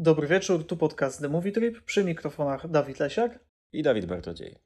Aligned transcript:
Dobry 0.00 0.26
wieczór, 0.26 0.66
tu 0.66 0.76
podcast 0.76 1.20
The 1.20 1.28
Movie 1.28 1.52
Trip, 1.52 1.82
przy 1.82 2.04
mikrofonach 2.04 2.68
Dawid 2.70 3.00
Lesiak 3.00 3.38
i 3.72 3.82
Dawid 3.82 4.06
Bartodziej. 4.06 4.58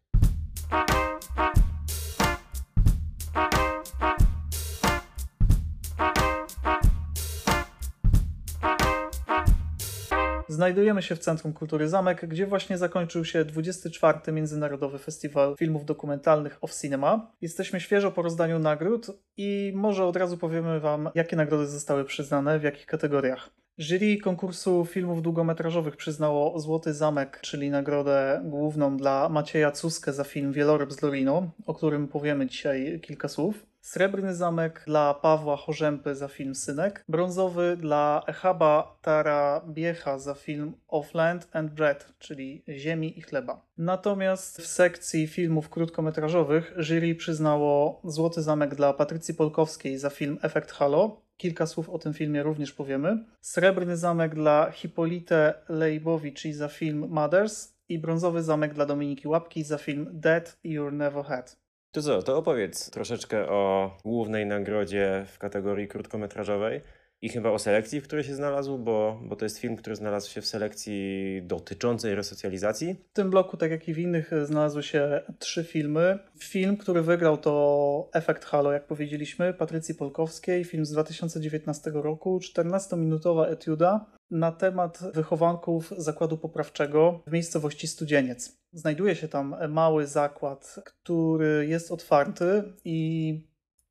Znajdujemy 10.49 11.03
się 11.03 11.17
w 11.17 11.19
Centrum 11.19 11.53
Kultury 11.53 11.89
Zamek, 11.89 12.29
gdzie 12.29 12.47
właśnie 12.47 12.79
zakończył 12.79 13.25
się 13.25 13.45
24. 13.45 14.33
Międzynarodowy 14.33 14.99
Festiwal 14.99 15.57
Filmów 15.59 15.85
Dokumentalnych 15.85 16.59
of 16.61 16.75
Cinema. 16.81 17.33
Jesteśmy 17.41 17.81
świeżo 17.81 18.13
po 18.13 18.23
rozdaniu 18.23 18.59
nagród 18.59 19.07
i 19.37 19.73
może 19.75 20.05
od 20.05 20.17
razu 20.17 20.39
powiemy 20.39 20.81
Wam, 20.81 21.11
jakie 21.15 21.37
nagrody 21.37 21.67
zostały 21.67 22.05
przyznane, 22.05 22.59
w 22.59 22.63
jakich 22.63 22.87
kategoriach. 22.87 23.62
Jury 23.79 24.19
konkursu 24.19 24.87
filmów 24.87 25.23
długometrażowych 25.23 25.97
przyznało 25.97 26.61
Złoty 26.61 26.95
Zamek, 26.95 27.41
czyli 27.41 27.71
nagrodę 27.71 28.43
główną 28.45 28.97
dla 28.97 29.29
Macieja 29.29 29.71
Cuskę 29.71 30.13
za 30.13 30.25
film 30.25 30.53
Wieloryb 30.53 30.93
z 30.93 31.03
Lorino, 31.03 31.51
o 31.67 31.75
którym 31.75 32.09
powiemy 32.09 32.47
dzisiaj 32.47 33.01
kilka 33.03 33.29
słów. 33.29 33.67
Srebrny 33.81 34.35
Zamek 34.35 34.83
dla 34.87 35.15
Pawła 35.15 35.57
Chorzępy 35.57 36.15
za 36.15 36.29
film 36.29 36.55
Synek. 36.55 37.05
Brązowy 37.09 37.77
dla 37.77 38.23
Echaba 38.27 38.99
Tarabiecha 39.03 40.19
za 40.19 40.35
film 40.35 40.73
Of 40.89 41.15
Land 41.15 41.49
and 41.53 41.71
Bread, 41.71 42.13
czyli 42.19 42.65
Ziemi 42.69 43.19
i 43.19 43.23
Chleba. 43.23 43.67
Natomiast 43.79 44.61
w 44.61 44.67
sekcji 44.67 45.27
filmów 45.27 45.69
krótkometrażowych 45.69 46.75
jury 46.77 47.15
przyznało 47.15 48.01
Złoty 48.05 48.43
Zamek 48.43 48.75
dla 48.75 48.93
Patrycji 48.93 49.35
Polkowskiej 49.35 49.99
za 49.99 50.11
film 50.11 50.39
Efekt 50.43 50.73
Halo, 50.73 51.21
Kilka 51.43 51.67
słów 51.67 51.91
o 51.91 51.99
tym 51.99 52.15
filmie 52.15 52.43
również 52.43 52.73
powiemy. 52.73 53.25
Srebrny 53.41 53.97
Zamek 53.97 54.35
dla 54.35 54.71
Hipolite 54.71 55.55
Leibowicz 55.69 56.43
za 56.45 56.69
film 56.69 57.07
Mothers 57.09 57.75
i 57.89 57.99
Brązowy 57.99 58.43
Zamek 58.43 58.75
dla 58.75 58.87
Dominiki 58.87 59.29
Łapki 59.29 59.65
za 59.65 59.79
film 59.79 60.09
Dead 60.13 60.59
You 60.65 60.91
Never 60.91 61.25
Had. 61.25 61.57
To 61.93 62.03
co, 62.03 62.23
to 62.23 62.39
opowiedz 62.39 62.91
troszeczkę 62.91 63.49
o 63.49 63.91
głównej 64.05 64.47
nagrodzie 64.47 65.27
w 65.29 65.39
kategorii 65.39 65.89
krótkometrażowej 65.89 66.81
i 67.23 67.29
chyba 67.29 67.51
o 67.51 67.59
selekcji, 67.59 68.01
w 68.01 68.05
której 68.05 68.25
się 68.25 68.35
znalazł, 68.35 68.79
bo, 68.79 69.21
bo 69.25 69.37
to 69.37 69.45
jest 69.45 69.59
film, 69.59 69.77
który 69.77 69.97
znalazł 69.97 70.31
się 70.31 70.41
w 70.41 70.47
selekcji 70.47 71.41
dotyczącej 71.45 72.15
resocjalizacji. 72.15 72.97
W 73.11 73.13
tym 73.13 73.31
bloku, 73.31 73.57
tak 73.57 73.71
jak 73.71 73.89
i 73.89 73.95
w 73.95 73.99
innych, 73.99 74.31
znalazły 74.45 74.83
się 74.83 75.21
trzy 75.39 75.65
filmy. 75.65 76.19
Film, 76.39 76.77
który 76.77 77.03
wygrał 77.03 77.39
to 77.39 78.11
Efekt 78.13 78.45
Halo, 78.45 78.73
jak 78.73 78.87
powiedzieliśmy, 78.87 79.55
Patrycji 79.55 79.95
Polkowskiej, 79.95 80.65
film 80.65 80.85
z 80.85 80.91
2019 80.91 81.91
roku, 81.95 82.39
14-minutowa 82.39 83.51
etiuda 83.51 84.07
na 84.31 84.53
temat 84.53 84.99
wychowanków 85.15 85.95
zakładu 85.97 86.39
poprawczego 86.39 87.23
w 87.27 87.33
miejscowości 87.33 87.87
Studzieniec. 87.87 88.59
Znajduje 88.73 89.17
się 89.17 89.29
tam 89.29 89.57
mały 89.69 90.07
zakład, 90.07 90.75
który 90.85 91.67
jest 91.67 91.93
otwarty 91.93 92.63
i 92.85 93.41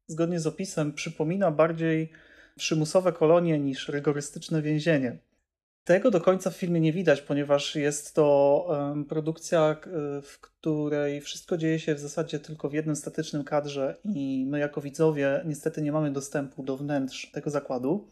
zgodnie 0.07 0.39
z 0.39 0.47
opisem 0.47 0.93
przypomina 0.93 1.51
bardziej 1.51 2.11
przymusowe 2.57 3.11
kolonie 3.11 3.59
niż 3.59 3.89
rygorystyczne 3.89 4.61
więzienie. 4.61 5.17
Tego 5.83 6.11
do 6.11 6.21
końca 6.21 6.49
w 6.49 6.55
filmie 6.55 6.79
nie 6.79 6.93
widać, 6.93 7.21
ponieważ 7.21 7.75
jest 7.75 8.15
to 8.15 8.67
produkcja, 9.09 9.75
w 10.23 10.39
której 10.41 11.21
wszystko 11.21 11.57
dzieje 11.57 11.79
się 11.79 11.95
w 11.95 11.99
zasadzie 11.99 12.39
tylko 12.39 12.69
w 12.69 12.73
jednym 12.73 12.95
statycznym 12.95 13.43
kadrze 13.43 13.95
i 14.03 14.45
my 14.49 14.59
jako 14.59 14.81
widzowie 14.81 15.41
niestety 15.45 15.81
nie 15.81 15.91
mamy 15.91 16.11
dostępu 16.11 16.63
do 16.63 16.77
wnętrz 16.77 17.31
tego 17.31 17.49
zakładu. 17.49 18.07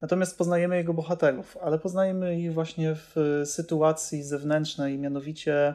Natomiast 0.00 0.38
poznajemy 0.38 0.76
jego 0.76 0.94
bohaterów, 0.94 1.56
ale 1.56 1.78
poznajemy 1.78 2.40
ich 2.40 2.54
właśnie 2.54 2.94
w 2.94 3.42
sytuacji 3.44 4.22
zewnętrznej, 4.22 4.98
mianowicie 4.98 5.74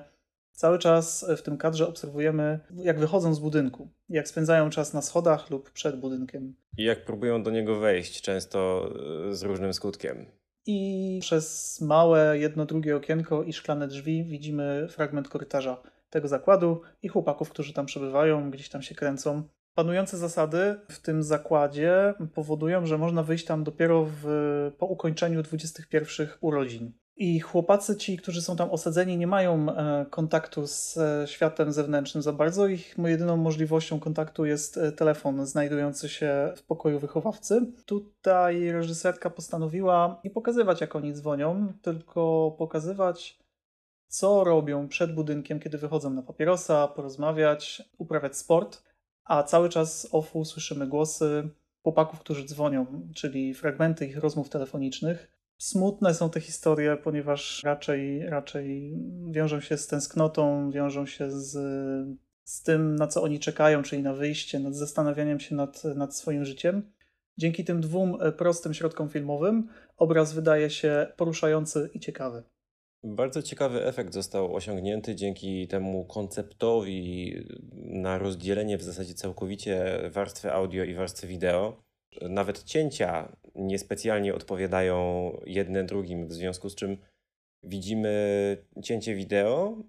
cały 0.52 0.80
czas 0.80 1.26
w 1.38 1.42
tym 1.42 1.58
kadrze 1.58 1.88
obserwujemy, 1.88 2.60
jak 2.76 3.00
wychodzą 3.00 3.34
z 3.34 3.40
budynku, 3.40 3.90
jak 4.10 4.28
spędzają 4.28 4.70
czas 4.70 4.94
na 4.94 5.02
schodach 5.02 5.50
lub 5.50 5.72
przed 5.72 6.00
budynkiem. 6.00 6.56
I 6.78 6.84
jak 6.84 7.06
próbują 7.06 7.44
do 7.44 7.52
niego 7.52 7.80
wejść, 7.80 8.22
często 8.22 8.90
e, 9.30 9.36
z 9.36 9.44
różnym 9.44 9.74
skutkiem. 9.74 10.26
I 10.66 11.20
przez 11.22 11.78
małe 11.82 12.38
jedno, 12.38 12.66
drugie 12.66 12.96
okienko 12.96 13.44
i 13.44 13.54
szklane 13.54 13.88
drzwi 13.88 14.24
widzimy 14.24 14.88
fragment 14.90 15.30
korytarza 15.30 15.82
tego 16.10 16.28
zakładu 16.28 16.82
i 17.02 17.08
chłopaków, 17.08 17.50
którzy 17.50 17.74
tam 17.74 17.86
przebywają, 17.86 18.52
gdzieś 18.52 18.70
tam 18.70 18.82
się 18.82 18.96
kręcą. 18.96 19.44
Panujące 19.76 20.18
zasady 20.18 20.76
w 20.90 21.00
tym 21.00 21.24
zakładzie 21.24 22.14
powodują, 22.34 22.86
że 22.86 22.98
można 22.98 23.24
wyjść 23.24 23.46
tam 23.46 23.64
dopiero 23.64 24.08
w, 24.22 24.72
po 24.78 24.86
ukończeniu 24.86 25.44
21 25.44 26.28
urodzin. 26.42 26.92
I 27.16 27.40
chłopacy 27.40 27.96
ci, 27.96 28.18
którzy 28.18 28.42
są 28.42 28.56
tam 28.56 28.72
osadzeni, 28.72 29.18
nie 29.18 29.28
mają 29.28 29.70
e, 29.70 30.06
kontaktu 30.10 30.68
z 30.68 30.98
e, 30.98 31.28
światem 31.28 31.74
zewnętrznym 31.74 32.22
za 32.22 32.34
bardzo. 32.34 32.68
Ich 32.68 32.96
jedyną 32.98 33.38
możliwością 33.38 34.00
kontaktu 34.00 34.46
jest 34.46 34.78
e, 34.78 34.92
telefon 34.92 35.46
znajdujący 35.46 36.10
się 36.10 36.54
w 36.56 36.64
pokoju 36.64 37.00
wychowawcy. 37.00 37.62
Tutaj 37.86 38.72
reżyserka 38.72 39.30
postanowiła 39.30 40.22
nie 40.24 40.30
pokazywać, 40.30 40.82
jak 40.82 40.96
oni 40.96 41.14
dzwonią, 41.14 41.74
tylko 41.82 42.56
pokazywać, 42.58 43.40
co 44.08 44.44
robią 44.44 44.88
przed 44.88 45.16
budynkiem, 45.16 45.60
kiedy 45.60 45.78
wychodzą 45.78 46.10
na 46.10 46.22
papierosa, 46.22 46.88
porozmawiać, 46.88 47.84
uprawiać 47.98 48.38
sport. 48.38 48.84
A 49.24 49.44
cały 49.44 49.70
czas 49.70 50.08
ofu 50.12 50.46
słyszymy 50.46 50.88
głosy 50.88 51.50
chłopaków, 51.84 52.20
którzy 52.20 52.46
dzwonią, 52.46 52.86
czyli 53.16 53.54
fragmenty 53.54 54.06
ich 54.06 54.18
rozmów 54.18 54.50
telefonicznych 54.50 55.41
Smutne 55.62 56.14
są 56.14 56.30
te 56.30 56.40
historie, 56.40 56.98
ponieważ 57.04 57.64
raczej, 57.64 58.30
raczej 58.30 58.98
wiążą 59.32 59.60
się 59.60 59.78
z 59.78 59.88
tęsknotą, 59.88 60.72
wiążą 60.72 61.06
się 61.06 61.32
z, 61.32 61.52
z 62.44 62.64
tym, 62.64 62.96
na 62.96 63.08
co 63.08 63.24
oni 63.24 63.40
czekają, 63.40 63.84
czyli 63.84 64.04
na 64.04 64.14
wyjście, 64.14 64.60
nad 64.60 64.76
zastanawianiem 64.76 65.40
się 65.40 65.56
nad, 65.56 65.84
nad 65.84 66.16
swoim 66.16 66.46
życiem. 66.46 66.92
Dzięki 67.38 67.66
tym 67.66 67.82
dwóm 67.82 68.18
prostym 68.38 68.74
środkom 68.74 69.10
filmowym 69.10 69.68
obraz 69.98 70.34
wydaje 70.34 70.70
się 70.70 71.08
poruszający 71.18 71.90
i 71.94 72.00
ciekawy. 72.00 72.44
Bardzo 73.04 73.42
ciekawy 73.42 73.86
efekt 73.86 74.14
został 74.14 74.56
osiągnięty 74.56 75.16
dzięki 75.16 75.68
temu 75.68 76.06
konceptowi 76.06 77.36
na 77.74 78.18
rozdzielenie 78.18 78.78
w 78.78 78.84
zasadzie 78.84 79.14
całkowicie 79.14 80.00
warstwy 80.12 80.54
audio 80.54 80.84
i 80.84 80.94
warstwy 80.94 81.28
wideo. 81.28 81.84
Nawet 82.22 82.64
cięcia 82.64 83.38
niespecjalnie 83.56 84.36
odpowiadają 84.36 85.32
jedne 85.46 85.84
drugim, 85.84 86.28
w 86.28 86.34
związku 86.34 86.70
z 86.70 86.76
czym 86.76 86.98
widzimy 87.64 88.58
cięcie 88.84 89.16
wideo, 89.16 89.84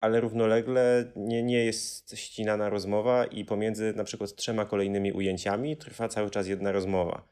ale 0.00 0.20
równolegle 0.20 1.12
nie, 1.16 1.42
nie 1.42 1.64
jest 1.64 2.18
ścinana 2.18 2.68
rozmowa 2.68 3.24
i 3.24 3.44
pomiędzy 3.44 3.92
na 3.96 4.04
przykład 4.04 4.34
trzema 4.34 4.64
kolejnymi 4.64 5.12
ujęciami 5.12 5.76
trwa 5.76 6.08
cały 6.08 6.30
czas 6.30 6.46
jedna 6.48 6.72
rozmowa. 6.72 7.28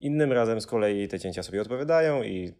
Innym 0.00 0.32
razem 0.32 0.60
z 0.60 0.66
kolei 0.66 1.08
te 1.08 1.20
cięcia 1.20 1.42
sobie 1.42 1.62
odpowiadają 1.62 2.22
i 2.22 2.52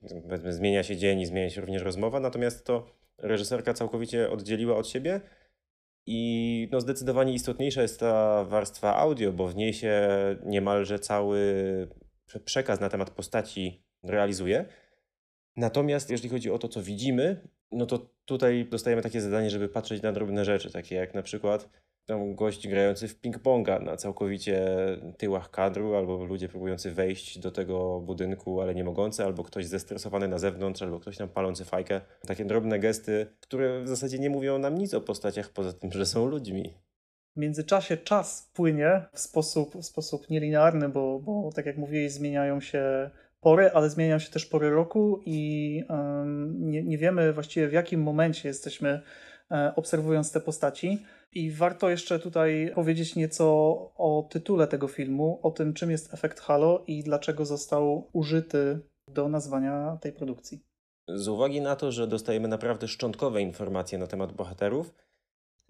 zmienia 0.48 0.82
się 0.82 0.96
dzień 0.96 1.20
i 1.20 1.26
zmienia 1.26 1.50
się 1.50 1.60
również 1.60 1.82
rozmowa, 1.82 2.20
natomiast 2.20 2.64
to 2.64 2.86
reżyserka 3.18 3.74
całkowicie 3.74 4.30
oddzieliła 4.30 4.76
od 4.76 4.88
siebie 4.88 5.20
i 6.06 6.68
no 6.72 6.80
zdecydowanie 6.80 7.34
istotniejsza 7.34 7.82
jest 7.82 8.00
ta 8.00 8.44
warstwa 8.44 8.96
audio, 8.96 9.32
bo 9.32 9.48
w 9.48 9.56
niej 9.56 9.74
się 9.74 10.08
niemalże 10.44 10.98
cały 10.98 11.38
przekaz 12.40 12.80
na 12.80 12.88
temat 12.88 13.10
postaci 13.10 13.82
realizuje. 14.02 14.64
Natomiast 15.56 16.10
jeżeli 16.10 16.28
chodzi 16.28 16.50
o 16.50 16.58
to, 16.58 16.68
co 16.68 16.82
widzimy, 16.82 17.48
no 17.72 17.86
to 17.86 18.06
tutaj 18.24 18.66
dostajemy 18.70 19.02
takie 19.02 19.20
zadanie, 19.20 19.50
żeby 19.50 19.68
patrzeć 19.68 20.02
na 20.02 20.12
drobne 20.12 20.44
rzeczy, 20.44 20.72
takie 20.72 20.94
jak 20.94 21.14
na 21.14 21.22
przykład 21.22 21.68
tam 22.06 22.34
gość 22.34 22.68
grający 22.68 23.08
w 23.08 23.20
ping-ponga 23.20 23.82
na 23.82 23.96
całkowicie 23.96 24.66
tyłach 25.18 25.50
kadru, 25.50 25.94
albo 25.94 26.24
ludzie 26.24 26.48
próbujący 26.48 26.90
wejść 26.90 27.38
do 27.38 27.50
tego 27.50 28.00
budynku, 28.00 28.60
ale 28.60 28.74
nie 28.74 28.84
mogący, 28.84 29.24
albo 29.24 29.44
ktoś 29.44 29.66
zestresowany 29.66 30.28
na 30.28 30.38
zewnątrz, 30.38 30.82
albo 30.82 31.00
ktoś 31.00 31.16
tam 31.16 31.28
palący 31.28 31.64
fajkę. 31.64 32.00
Takie 32.26 32.44
drobne 32.44 32.78
gesty, 32.78 33.26
które 33.40 33.82
w 33.82 33.88
zasadzie 33.88 34.18
nie 34.18 34.30
mówią 34.30 34.58
nam 34.58 34.78
nic 34.78 34.94
o 34.94 35.00
postaciach, 35.00 35.50
poza 35.50 35.72
tym, 35.72 35.92
że 35.92 36.06
są 36.06 36.26
ludźmi. 36.26 36.74
W 37.36 37.40
międzyczasie 37.40 37.96
czas 37.96 38.50
płynie 38.54 39.04
w 39.12 39.18
sposób, 39.18 39.76
w 39.76 39.84
sposób 39.84 40.30
nielinearny, 40.30 40.88
bo, 40.88 41.18
bo 41.18 41.50
tak 41.54 41.66
jak 41.66 41.76
mówiłeś, 41.76 42.12
zmieniają 42.12 42.60
się 42.60 43.10
pory, 43.40 43.70
ale 43.74 43.90
zmieniają 43.90 44.18
się 44.18 44.30
też 44.30 44.46
pory 44.46 44.70
roku 44.70 45.20
i 45.26 45.84
um, 45.88 46.70
nie, 46.70 46.82
nie 46.82 46.98
wiemy 46.98 47.32
właściwie 47.32 47.68
w 47.68 47.72
jakim 47.72 48.02
momencie 48.02 48.48
jesteśmy 48.48 49.00
e, 49.50 49.72
obserwując 49.76 50.32
te 50.32 50.40
postaci. 50.40 51.02
I 51.32 51.50
warto 51.50 51.90
jeszcze 51.90 52.18
tutaj 52.18 52.72
powiedzieć 52.74 53.16
nieco 53.16 53.44
o 53.96 54.28
tytule 54.30 54.66
tego 54.66 54.88
filmu, 54.88 55.40
o 55.42 55.50
tym, 55.50 55.74
czym 55.74 55.90
jest 55.90 56.14
efekt 56.14 56.40
Halo 56.40 56.84
i 56.86 57.02
dlaczego 57.02 57.44
został 57.44 58.08
użyty 58.12 58.80
do 59.08 59.28
nazwania 59.28 59.98
tej 60.00 60.12
produkcji. 60.12 60.64
Z 61.08 61.28
uwagi 61.28 61.60
na 61.60 61.76
to, 61.76 61.92
że 61.92 62.06
dostajemy 62.06 62.48
naprawdę 62.48 62.88
szczątkowe 62.88 63.42
informacje 63.42 63.98
na 63.98 64.06
temat 64.06 64.32
bohaterów, 64.32 64.94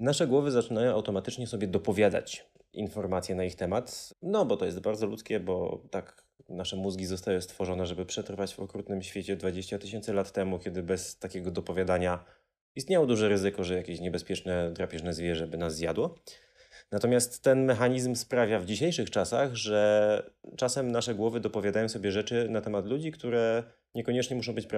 nasze 0.02 0.26
głowy 0.26 0.50
zaczynają 0.50 0.92
automatycznie 0.92 1.46
sobie 1.46 1.66
dopowiadać 1.66 2.46
informacje 2.72 3.34
na 3.34 3.44
ich 3.44 3.54
temat, 3.54 4.14
no 4.22 4.44
bo 4.44 4.56
to 4.56 4.64
jest 4.64 4.80
bardzo 4.80 5.06
ludzkie, 5.06 5.40
bo 5.40 5.82
tak 5.90 6.24
nasze 6.48 6.76
mózgi 6.76 7.06
zostały 7.06 7.42
stworzone, 7.42 7.86
żeby 7.86 8.06
przetrwać 8.06 8.54
w 8.54 8.60
okrutnym 8.60 9.02
świecie 9.02 9.36
20 9.36 9.78
tysięcy 9.78 10.12
lat 10.12 10.32
temu, 10.32 10.58
kiedy 10.58 10.82
bez 10.82 11.18
takiego 11.18 11.50
dopowiadania 11.50 12.24
istniało 12.76 13.06
duże 13.06 13.28
ryzyko, 13.28 13.64
że 13.64 13.74
jakieś 13.74 14.00
niebezpieczne, 14.00 14.70
drapieżne 14.72 15.14
zwierzę 15.14 15.46
by 15.46 15.58
nas 15.58 15.74
zjadło. 15.76 16.14
Natomiast 16.90 17.42
ten 17.42 17.64
mechanizm 17.64 18.14
sprawia 18.14 18.60
w 18.60 18.66
dzisiejszych 18.66 19.10
czasach, 19.10 19.54
że 19.54 20.30
czasem 20.56 20.92
nasze 20.92 21.14
głowy 21.14 21.40
dopowiadają 21.40 21.88
sobie 21.88 22.12
rzeczy 22.12 22.48
na 22.50 22.60
temat 22.60 22.86
ludzi, 22.86 23.12
które 23.12 23.62
niekoniecznie 23.94 24.36
muszą 24.36 24.52
być 24.52 24.68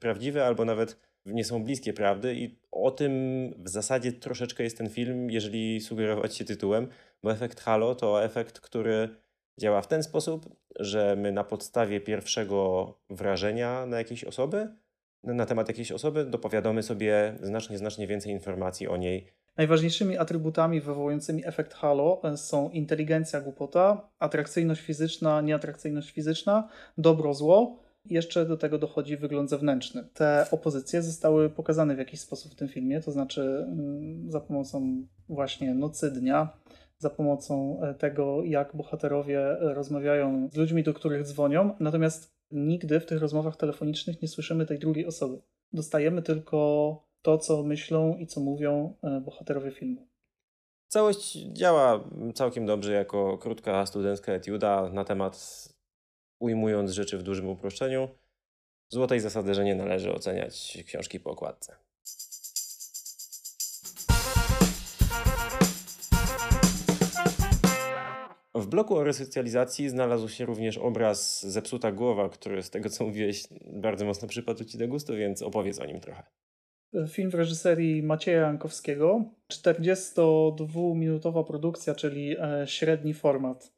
prawdziwe 0.00 0.46
albo 0.46 0.64
nawet 0.64 0.96
nie 1.26 1.44
są 1.44 1.64
bliskie 1.64 1.92
prawdy. 1.92 2.34
I 2.34 2.58
o 2.70 2.90
tym 2.90 3.12
w 3.58 3.68
zasadzie 3.68 4.12
troszeczkę 4.12 4.64
jest 4.64 4.78
ten 4.78 4.88
film, 4.88 5.30
jeżeli 5.30 5.80
sugerować 5.80 6.36
się 6.36 6.44
tytułem, 6.44 6.88
bo 7.22 7.32
efekt 7.32 7.60
Halo 7.60 7.94
to 7.94 8.24
efekt, 8.24 8.60
który 8.60 9.08
działa 9.58 9.82
w 9.82 9.88
ten 9.88 10.02
sposób, 10.02 10.56
że 10.78 11.16
my 11.16 11.32
na 11.32 11.44
podstawie 11.44 12.00
pierwszego 12.00 12.94
wrażenia 13.10 13.86
na 13.86 13.98
jakieś 13.98 14.24
osoby, 14.24 14.68
na 15.24 15.46
temat 15.46 15.68
jakiejś 15.68 15.92
osoby, 15.92 16.24
dopowiadamy 16.24 16.82
sobie 16.82 17.34
znacznie, 17.42 17.78
znacznie 17.78 18.06
więcej 18.06 18.32
informacji 18.32 18.88
o 18.88 18.96
niej 18.96 19.40
Najważniejszymi 19.56 20.18
atrybutami 20.18 20.80
wywołującymi 20.80 21.46
efekt 21.46 21.74
halo 21.74 22.20
e, 22.24 22.36
są 22.36 22.70
inteligencja, 22.70 23.40
głupota, 23.40 24.08
atrakcyjność 24.18 24.80
fizyczna, 24.80 25.40
nieatrakcyjność 25.40 26.10
fizyczna, 26.10 26.68
dobro, 26.98 27.34
zło. 27.34 27.76
Jeszcze 28.04 28.46
do 28.46 28.56
tego 28.56 28.78
dochodzi 28.78 29.16
wygląd 29.16 29.50
zewnętrzny. 29.50 30.04
Te 30.14 30.46
opozycje 30.50 31.02
zostały 31.02 31.50
pokazane 31.50 31.94
w 31.94 31.98
jakiś 31.98 32.20
sposób 32.20 32.52
w 32.52 32.56
tym 32.56 32.68
filmie, 32.68 33.00
to 33.00 33.12
znaczy 33.12 33.66
mm, 33.68 34.30
za 34.30 34.40
pomocą 34.40 35.06
właśnie 35.28 35.74
nocy, 35.74 36.10
dnia, 36.10 36.58
za 36.98 37.10
pomocą 37.10 37.80
e, 37.82 37.94
tego, 37.94 38.44
jak 38.44 38.76
bohaterowie 38.76 39.56
rozmawiają 39.60 40.48
z 40.52 40.56
ludźmi, 40.56 40.82
do 40.82 40.94
których 40.94 41.22
dzwonią. 41.22 41.74
Natomiast 41.80 42.32
nigdy 42.50 43.00
w 43.00 43.06
tych 43.06 43.20
rozmowach 43.20 43.56
telefonicznych 43.56 44.22
nie 44.22 44.28
słyszymy 44.28 44.66
tej 44.66 44.78
drugiej 44.78 45.06
osoby. 45.06 45.42
Dostajemy 45.72 46.22
tylko 46.22 47.02
to, 47.22 47.38
co 47.38 47.62
myślą 47.62 48.16
i 48.16 48.26
co 48.26 48.40
mówią 48.40 48.94
e, 49.02 49.20
bohaterowie 49.20 49.70
filmu. 49.70 50.06
Całość 50.88 51.32
działa 51.32 52.04
całkiem 52.34 52.66
dobrze 52.66 52.92
jako 52.92 53.38
krótka 53.38 53.86
studencka 53.86 54.32
etiuda 54.32 54.90
na 54.92 55.04
temat, 55.04 55.36
ujmując 56.40 56.90
rzeczy 56.90 57.18
w 57.18 57.22
dużym 57.22 57.48
uproszczeniu, 57.48 58.08
złotej 58.88 59.20
zasady, 59.20 59.54
że 59.54 59.64
nie 59.64 59.74
należy 59.74 60.12
oceniać 60.12 60.78
książki 60.86 61.20
po 61.20 61.30
okładce. 61.30 61.76
W 68.54 68.66
bloku 68.66 68.96
o 68.96 69.04
resocjalizacji 69.04 69.88
znalazł 69.88 70.28
się 70.28 70.46
również 70.46 70.78
obraz 70.78 71.46
Zepsuta 71.46 71.92
głowa, 71.92 72.28
który 72.28 72.62
z 72.62 72.70
tego 72.70 72.88
co 72.88 73.04
mówiłeś 73.04 73.42
bardzo 73.72 74.04
mocno 74.04 74.28
przypadł 74.28 74.64
Ci 74.64 74.78
do 74.78 74.88
gustu, 74.88 75.16
więc 75.16 75.42
opowiedz 75.42 75.78
o 75.78 75.86
nim 75.86 76.00
trochę 76.00 76.22
film 77.08 77.30
w 77.30 77.34
reżyserii 77.34 78.02
Macieja 78.02 78.40
Jankowskiego. 78.40 79.24
42-minutowa 79.52 81.44
produkcja, 81.44 81.94
czyli 81.94 82.36
e, 82.38 82.66
średni 82.66 83.14
format. 83.14 83.72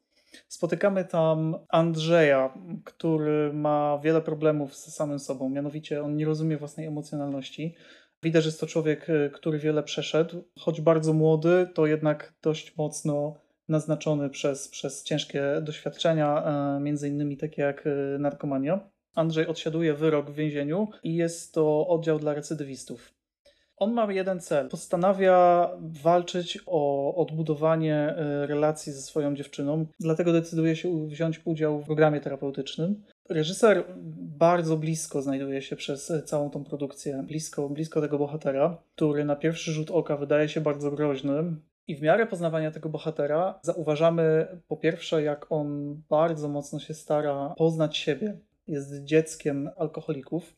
Spotykamy 0.47 1.05
tam 1.05 1.55
Andrzeja, 1.69 2.53
który 2.83 3.53
ma 3.53 3.99
wiele 4.03 4.21
problemów 4.21 4.75
z 4.75 4.95
samym 4.95 5.19
sobą. 5.19 5.49
Mianowicie 5.49 6.03
on 6.03 6.15
nie 6.15 6.25
rozumie 6.25 6.57
własnej 6.57 6.85
emocjonalności. 6.85 7.75
Widać, 8.23 8.43
że 8.43 8.47
jest 8.47 8.59
to 8.59 8.67
człowiek, 8.67 9.09
e, 9.09 9.29
który 9.29 9.59
wiele 9.59 9.83
przeszedł. 9.83 10.43
Choć 10.59 10.81
bardzo 10.81 11.13
młody, 11.13 11.69
to 11.73 11.85
jednak 11.85 12.33
dość 12.41 12.77
mocno 12.77 13.35
naznaczony 13.67 14.29
przez, 14.29 14.67
przez 14.67 15.03
ciężkie 15.03 15.43
doświadczenia, 15.61 16.43
e, 16.45 16.79
między 16.79 17.07
innymi 17.09 17.37
takie 17.37 17.61
jak 17.61 17.89
narkomania. 18.19 18.89
Andrzej 19.15 19.47
odsiaduje 19.47 19.93
wyrok 19.93 20.31
w 20.31 20.35
więzieniu 20.35 20.87
i 21.03 21.15
jest 21.15 21.53
to 21.53 21.87
oddział 21.87 22.19
dla 22.19 22.33
recydywistów. 22.33 23.12
On 23.83 23.93
ma 23.93 24.13
jeden 24.13 24.39
cel. 24.39 24.69
Postanawia 24.69 25.69
walczyć 25.79 26.59
o 26.65 27.15
odbudowanie 27.15 27.95
e, 27.95 28.47
relacji 28.47 28.93
ze 28.93 29.01
swoją 29.01 29.35
dziewczyną, 29.35 29.85
dlatego 29.99 30.33
decyduje 30.33 30.75
się 30.75 31.07
wziąć 31.07 31.41
udział 31.45 31.79
w 31.79 31.85
programie 31.85 32.21
terapeutycznym. 32.21 33.03
Reżyser 33.29 33.83
bardzo 34.37 34.77
blisko 34.77 35.21
znajduje 35.21 35.61
się 35.61 35.75
przez 35.75 36.13
całą 36.25 36.49
tą 36.49 36.63
produkcję, 36.63 37.23
blisko, 37.27 37.69
blisko 37.69 38.01
tego 38.01 38.17
bohatera, 38.17 38.77
który 38.95 39.25
na 39.25 39.35
pierwszy 39.35 39.71
rzut 39.71 39.91
oka 39.91 40.17
wydaje 40.17 40.49
się 40.49 40.61
bardzo 40.61 40.91
groźny. 40.91 41.33
I 41.87 41.95
w 41.95 42.01
miarę 42.01 42.27
poznawania 42.27 42.71
tego 42.71 42.89
bohatera 42.89 43.59
zauważamy 43.61 44.47
po 44.67 44.77
pierwsze, 44.77 45.23
jak 45.23 45.51
on 45.51 45.97
bardzo 46.09 46.49
mocno 46.49 46.79
się 46.79 46.93
stara 46.93 47.53
poznać 47.57 47.97
siebie, 47.97 48.37
jest 48.67 49.03
dzieckiem 49.03 49.69
alkoholików, 49.77 50.55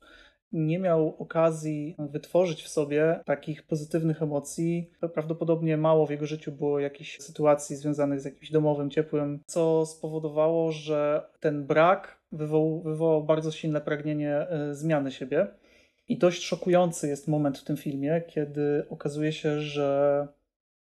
nie 0.56 0.80
miał 0.80 1.16
okazji 1.20 1.96
wytworzyć 2.00 2.64
w 2.64 2.68
sobie 2.68 3.20
takich 3.26 3.64
pozytywnych 3.64 4.22
emocji. 4.22 4.90
Prawdopodobnie 5.14 5.78
mało 5.78 6.06
w 6.06 6.10
jego 6.10 6.26
życiu 6.26 6.52
było 6.52 6.80
jakichś 6.80 7.20
sytuacji 7.20 7.76
związanych 7.76 8.22
z 8.22 8.26
jakimś 8.26 8.52
domowym 8.52 8.90
ciepłem, 8.90 9.40
co 9.46 9.86
spowodowało, 9.86 10.72
że 10.72 11.28
ten 11.40 11.66
brak 11.66 12.18
wywołał, 12.32 12.82
wywołał 12.82 13.24
bardzo 13.24 13.52
silne 13.52 13.82
pragnienie 13.82 14.36
e, 14.36 14.76
zmiany 14.76 15.12
siebie. 15.12 15.48
I 16.08 16.18
dość 16.18 16.44
szokujący 16.44 17.08
jest 17.08 17.28
moment 17.28 17.58
w 17.58 17.64
tym 17.64 17.78
filmie, 17.78 18.22
kiedy 18.28 18.86
okazuje 18.90 19.32
się, 19.32 19.62
że 19.62 20.28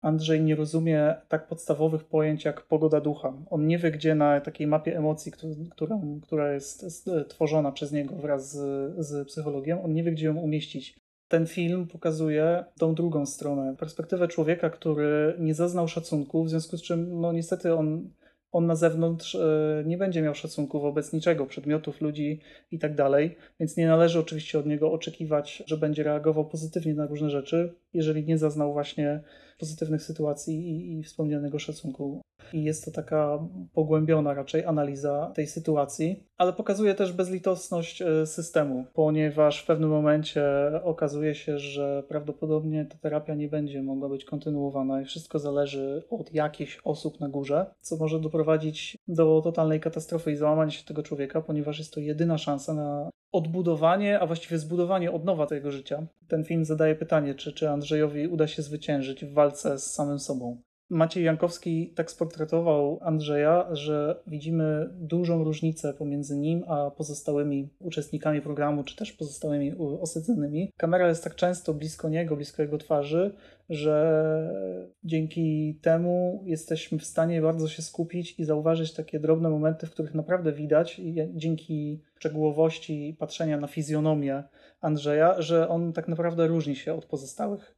Andrzej 0.02 0.42
nie 0.42 0.54
rozumie 0.54 1.14
tak 1.28 1.48
podstawowych 1.48 2.04
pojęć 2.04 2.44
jak 2.44 2.62
pogoda 2.62 3.00
ducha. 3.00 3.32
On 3.50 3.66
nie 3.66 3.78
wie, 3.78 3.90
gdzie 3.90 4.14
na 4.14 4.40
takiej 4.40 4.66
mapie 4.66 4.96
emocji, 4.96 5.32
która, 5.70 6.00
która 6.22 6.52
jest 6.52 7.06
tworzona 7.28 7.72
przez 7.72 7.92
niego 7.92 8.16
wraz 8.16 8.52
z, 8.52 9.06
z 9.06 9.28
psychologiem, 9.28 9.78
on 9.84 9.92
nie 9.92 10.02
wie, 10.02 10.12
gdzie 10.12 10.26
ją 10.26 10.36
umieścić. 10.36 10.98
Ten 11.28 11.46
film 11.46 11.86
pokazuje 11.86 12.64
tą 12.78 12.94
drugą 12.94 13.26
stronę, 13.26 13.76
perspektywę 13.76 14.28
człowieka, 14.28 14.70
który 14.70 15.36
nie 15.38 15.54
zaznał 15.54 15.88
szacunku, 15.88 16.44
w 16.44 16.50
związku 16.50 16.76
z 16.76 16.82
czym, 16.82 17.20
no 17.20 17.32
niestety, 17.32 17.74
on, 17.74 18.10
on 18.52 18.66
na 18.66 18.76
zewnątrz 18.76 19.34
e, 19.34 19.82
nie 19.86 19.98
będzie 19.98 20.22
miał 20.22 20.34
szacunku 20.34 20.80
wobec 20.80 21.12
niczego, 21.12 21.46
przedmiotów, 21.46 22.00
ludzi 22.00 22.40
i 22.70 22.78
tak 22.78 22.94
dalej, 22.94 23.36
więc 23.60 23.76
nie 23.76 23.86
należy 23.86 24.18
oczywiście 24.18 24.58
od 24.58 24.66
niego 24.66 24.92
oczekiwać, 24.92 25.62
że 25.66 25.76
będzie 25.76 26.02
reagował 26.02 26.48
pozytywnie 26.48 26.94
na 26.94 27.06
różne 27.06 27.30
rzeczy, 27.30 27.74
jeżeli 27.92 28.24
nie 28.24 28.38
zaznał 28.38 28.72
właśnie 28.72 29.20
pozytywnych 29.58 30.02
sytuacji 30.02 30.68
i, 30.68 30.98
i 30.98 31.02
wspomnianego 31.02 31.58
szacunku. 31.58 32.20
I 32.52 32.64
jest 32.64 32.84
to 32.84 32.90
taka 32.90 33.38
pogłębiona 33.72 34.34
raczej 34.34 34.64
analiza 34.64 35.32
tej 35.34 35.46
sytuacji, 35.46 36.24
ale 36.36 36.52
pokazuje 36.52 36.94
też 36.94 37.12
bezlitosność 37.12 38.02
e, 38.02 38.26
systemu, 38.26 38.84
ponieważ 38.94 39.62
w 39.62 39.66
pewnym 39.66 39.90
momencie 39.90 40.44
okazuje 40.82 41.34
się, 41.34 41.58
że 41.58 42.02
prawdopodobnie 42.08 42.84
ta 42.84 42.98
terapia 42.98 43.34
nie 43.34 43.48
będzie 43.48 43.82
mogła 43.82 44.08
być 44.08 44.24
kontynuowana 44.24 45.02
i 45.02 45.04
wszystko 45.04 45.38
zależy 45.38 46.02
od 46.10 46.34
jakichś 46.34 46.80
osób 46.84 47.20
na 47.20 47.28
górze, 47.28 47.66
co 47.80 47.96
może 47.96 48.20
doprowadzić 48.20 48.98
do 49.08 49.40
totalnej 49.44 49.80
katastrofy 49.80 50.32
i 50.32 50.36
załamania 50.36 50.70
się 50.70 50.84
tego 50.84 51.02
człowieka, 51.02 51.40
ponieważ 51.40 51.78
jest 51.78 51.94
to 51.94 52.00
jedyna 52.00 52.38
szansa 52.38 52.74
na 52.74 53.10
odbudowanie, 53.32 54.20
a 54.20 54.26
właściwie 54.26 54.58
zbudowanie 54.58 55.12
od 55.12 55.24
nowa 55.24 55.46
tego 55.46 55.72
życia. 55.72 56.06
Ten 56.28 56.44
film 56.44 56.64
zadaje 56.64 56.94
pytanie, 56.94 57.34
czy, 57.34 57.52
czy 57.52 57.70
Andrzejowi 57.70 58.28
uda 58.28 58.46
się 58.46 58.62
zwyciężyć 58.62 59.24
w 59.24 59.32
walce 59.32 59.78
z 59.78 59.94
samym 59.94 60.18
sobą. 60.18 60.62
Maciej 60.90 61.24
Jankowski 61.24 61.92
tak 61.96 62.10
sportretował 62.10 62.98
Andrzeja, 63.02 63.68
że 63.72 64.22
widzimy 64.26 64.90
dużą 64.92 65.44
różnicę 65.44 65.94
pomiędzy 65.94 66.36
nim 66.36 66.64
a 66.68 66.90
pozostałymi 66.90 67.68
uczestnikami 67.78 68.40
programu, 68.40 68.84
czy 68.84 68.96
też 68.96 69.12
pozostałymi 69.12 69.72
osadzonymi. 70.00 70.72
Kamera 70.76 71.08
jest 71.08 71.24
tak 71.24 71.34
często 71.34 71.74
blisko 71.74 72.08
niego, 72.08 72.36
blisko 72.36 72.62
jego 72.62 72.78
twarzy, 72.78 73.34
że 73.68 74.88
dzięki 75.04 75.78
temu 75.82 76.42
jesteśmy 76.46 76.98
w 76.98 77.04
stanie 77.04 77.42
bardzo 77.42 77.68
się 77.68 77.82
skupić 77.82 78.40
i 78.40 78.44
zauważyć 78.44 78.92
takie 78.92 79.20
drobne 79.20 79.50
momenty, 79.50 79.86
w 79.86 79.90
których 79.90 80.14
naprawdę 80.14 80.52
widać, 80.52 81.00
dzięki 81.34 82.02
szczegółowości 82.18 83.16
patrzenia 83.18 83.60
na 83.60 83.66
fizjonomię 83.66 84.44
Andrzeja, 84.80 85.42
że 85.42 85.68
on 85.68 85.92
tak 85.92 86.08
naprawdę 86.08 86.46
różni 86.46 86.76
się 86.76 86.94
od 86.94 87.06
pozostałych 87.06 87.77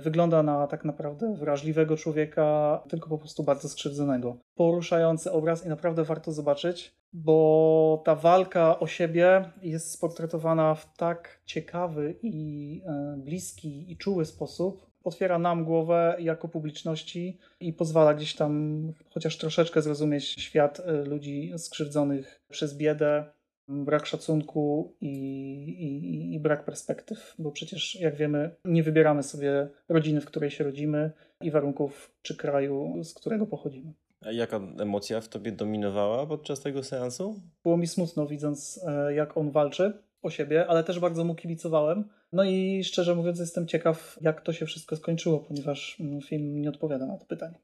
wygląda 0.00 0.42
na 0.42 0.66
tak 0.66 0.84
naprawdę 0.84 1.34
wrażliwego 1.34 1.96
człowieka, 1.96 2.82
tylko 2.88 3.08
po 3.08 3.18
prostu 3.18 3.42
bardzo 3.42 3.68
skrzywdzonego. 3.68 4.36
Poruszający 4.54 5.32
obraz 5.32 5.66
i 5.66 5.68
naprawdę 5.68 6.04
warto 6.04 6.32
zobaczyć, 6.32 6.96
bo 7.12 8.02
ta 8.04 8.14
walka 8.14 8.78
o 8.78 8.86
siebie 8.86 9.50
jest 9.62 9.90
sportretowana 9.90 10.74
w 10.74 10.96
tak 10.96 11.40
ciekawy 11.44 12.16
i 12.22 12.82
e, 12.86 13.16
bliski 13.18 13.92
i 13.92 13.96
czuły 13.96 14.24
sposób. 14.24 14.86
Otwiera 15.04 15.38
nam 15.38 15.64
głowę 15.64 16.16
jako 16.18 16.48
publiczności 16.48 17.38
i 17.60 17.72
pozwala 17.72 18.14
gdzieś 18.14 18.34
tam 18.34 18.82
chociaż 19.10 19.38
troszeczkę 19.38 19.82
zrozumieć 19.82 20.24
świat 20.24 20.80
e, 20.80 20.92
ludzi 20.92 21.52
skrzywdzonych 21.56 22.42
przez 22.48 22.76
biedę, 22.76 23.24
brak 23.68 24.06
szacunku 24.06 24.94
i, 25.00 25.08
i, 25.08 26.34
i, 26.34 26.40
brak 26.40 26.64
perspektyw, 26.64 27.34
bo 27.38 27.52
przecież, 27.52 28.00
jak 28.00 28.16
wiemy, 28.16 28.50
nie 28.64 28.82
wybieramy 28.82 29.22
sobie 29.22 29.68
rodziny, 29.88 30.20
w 30.20 30.26
której 30.26 30.50
się 30.50 30.64
rodzimy 30.64 31.12
i 31.42 31.50
warunków 31.50 32.14
czy 32.22 32.36
kraju, 32.36 33.04
z 33.04 33.14
którego 33.14 33.46
pochodzimy. 33.46 33.92
A 34.20 34.32
jaka 34.32 34.60
emocja 34.80 35.20
w 35.20 35.28
tobie 35.28 35.52
dominowała 35.52 36.26
podczas 36.26 36.60
tego 36.60 36.82
seansu? 36.82 37.40
Było 37.62 37.76
mi 37.76 37.86
smutno 37.86 38.26
widząc, 38.26 38.80
e, 38.86 39.14
jak 39.14 39.36
on 39.36 39.50
walczy 39.50 39.92
o 40.22 40.30
siebie, 40.30 40.66
ale 40.66 40.84
też 40.84 41.00
bardzo 41.00 41.24
mu 41.24 41.34
kibicowałem. 41.34 42.08
No 42.32 42.44
i 42.44 42.84
szczerze 42.84 43.14
mówiąc, 43.14 43.38
jestem 43.38 43.66
ciekaw, 43.66 44.18
jak 44.20 44.40
to 44.40 44.52
się 44.52 44.66
wszystko 44.66 44.96
skończyło, 44.96 45.38
ponieważ 45.38 46.00
mm, 46.00 46.20
film 46.20 46.60
nie 46.60 46.68
odpowiada 46.68 47.06
na 47.06 47.18
to 47.18 47.26
pytanie. 47.26 47.58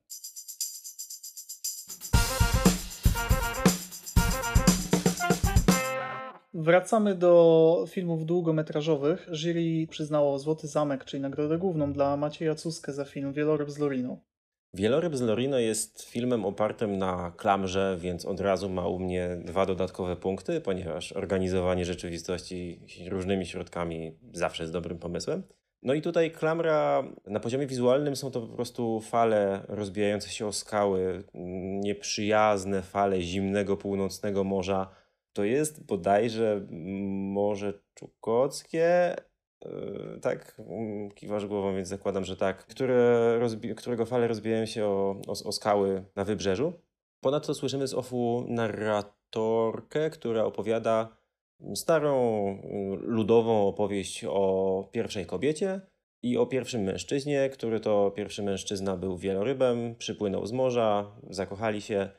Wracamy 6.62 7.14
do 7.14 7.85
filmów 7.88 8.26
długometrażowych. 8.26 9.28
Jury 9.33 9.87
przyznało 9.90 10.38
Złoty 10.38 10.66
Zamek, 10.66 11.04
czyli 11.04 11.23
nagrodę 11.23 11.59
główną 11.59 11.92
dla 11.92 12.16
Macieja 12.16 12.54
Cuskę 12.54 12.92
za 12.92 13.04
film 13.04 13.33
Wieloryb 13.33 13.71
z 13.71 13.78
Loriną. 13.78 14.19
Wieloryb 14.75 15.16
z 15.16 15.21
Lorino 15.21 15.59
jest 15.59 16.02
filmem 16.02 16.45
opartym 16.45 16.99
na 16.99 17.33
klamrze, 17.37 17.97
więc 18.00 18.25
od 18.25 18.40
razu 18.40 18.69
ma 18.69 18.87
u 18.87 18.99
mnie 18.99 19.40
dwa 19.45 19.66
dodatkowe 19.66 20.16
punkty, 20.16 20.61
ponieważ 20.61 21.12
organizowanie 21.12 21.85
rzeczywistości 21.85 22.81
różnymi 23.09 23.47
środkami 23.47 24.19
zawsze 24.33 24.62
jest 24.62 24.73
dobrym 24.73 24.99
pomysłem. 24.99 25.42
No 25.83 25.95
i 25.95 26.02
tutaj 26.02 26.31
klamra 26.31 27.04
na 27.26 27.40
poziomie 27.40 27.66
wizualnym 27.66 28.16
są 28.16 28.31
to 28.31 28.40
po 28.40 28.54
prostu 28.57 29.00
fale 29.00 29.61
rozbijające 29.69 30.28
się 30.28 30.47
o 30.47 30.52
skały, 30.52 31.25
nieprzyjazne 31.81 32.83
fale 32.83 33.23
zimnego 33.23 33.76
północnego 33.76 34.45
morza. 34.45 35.02
To 35.33 35.45
jest 35.45 35.87
bodajże 35.87 36.67
Morze 36.71 37.73
Czukockie, 37.95 39.17
Yy, 39.65 40.21
tak, 40.21 40.55
mm, 40.59 41.11
kiwasz 41.11 41.47
głową, 41.47 41.75
więc 41.75 41.89
zakładam, 41.89 42.25
że 42.25 42.37
tak, 42.37 42.67
które 42.67 43.41
którego 43.77 44.07
fale 44.07 44.29
rozbijają 44.29 44.67
się 44.67 44.85
o, 44.85 45.17
o, 45.27 45.33
o 45.49 45.53
skały 45.53 46.05
na 46.17 46.25
wybrzeżu. 46.25 46.73
Ponadto 47.21 47.55
słyszymy 47.55 47.89
z 47.89 47.95
OFU 47.95 48.45
narratorkę, 48.49 50.11
która 50.11 50.45
opowiada 50.45 51.17
starą, 51.75 52.47
mm, 52.49 52.95
ludową 53.05 53.69
opowieść 53.69 54.25
o 54.29 54.89
pierwszej 54.93 55.27
kobiecie 55.27 55.81
i 56.23 56.37
o 56.37 56.47
pierwszym 56.47 56.83
mężczyźnie, 56.83 57.51
który 57.51 57.81
to 57.81 58.11
pierwszy 58.11 58.43
mężczyzna 58.43 58.97
był 58.97 59.17
wielorybem, 59.17 59.95
przypłynął 59.95 60.47
z 60.47 60.53
morza, 60.53 61.12
zakochali 61.31 61.81
się 61.81 62.11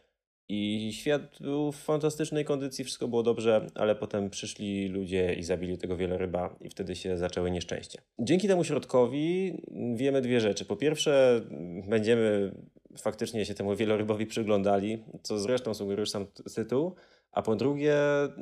i 0.53 0.93
świat 0.93 1.22
był 1.41 1.72
w 1.72 1.75
fantastycznej 1.75 2.45
kondycji, 2.45 2.83
wszystko 2.83 3.07
było 3.07 3.24
dobrze, 3.24 3.67
ale 3.75 3.95
potem 3.95 4.29
przyszli 4.29 4.88
ludzie 4.88 5.33
i 5.33 5.43
zabili 5.43 5.77
tego 5.77 5.98
wieloryba 5.98 6.55
i 6.62 6.69
wtedy 6.69 6.95
się 6.95 7.17
zaczęły 7.17 7.51
nieszczęścia. 7.51 8.01
Dzięki 8.19 8.48
temu 8.48 8.63
środkowi 8.63 9.53
wiemy 9.95 10.22
dwie 10.22 10.39
rzeczy. 10.39 10.65
Po 10.65 10.75
pierwsze, 10.75 11.41
będziemy 11.88 12.51
faktycznie 12.98 13.45
się 13.45 13.53
temu 13.53 13.75
wielorybowi 13.75 14.25
przyglądali, 14.25 15.03
co 15.22 15.39
zresztą 15.39 15.74
sugeruje 15.74 16.05
sam 16.05 16.25
tytuł, 16.55 16.95
a 17.31 17.41
po 17.41 17.55
drugie, 17.55 17.95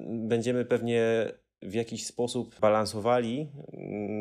będziemy 0.08 0.66
pewnie 0.66 1.32
w 1.62 1.74
jakiś 1.74 2.06
sposób 2.06 2.60
balansowali 2.60 3.48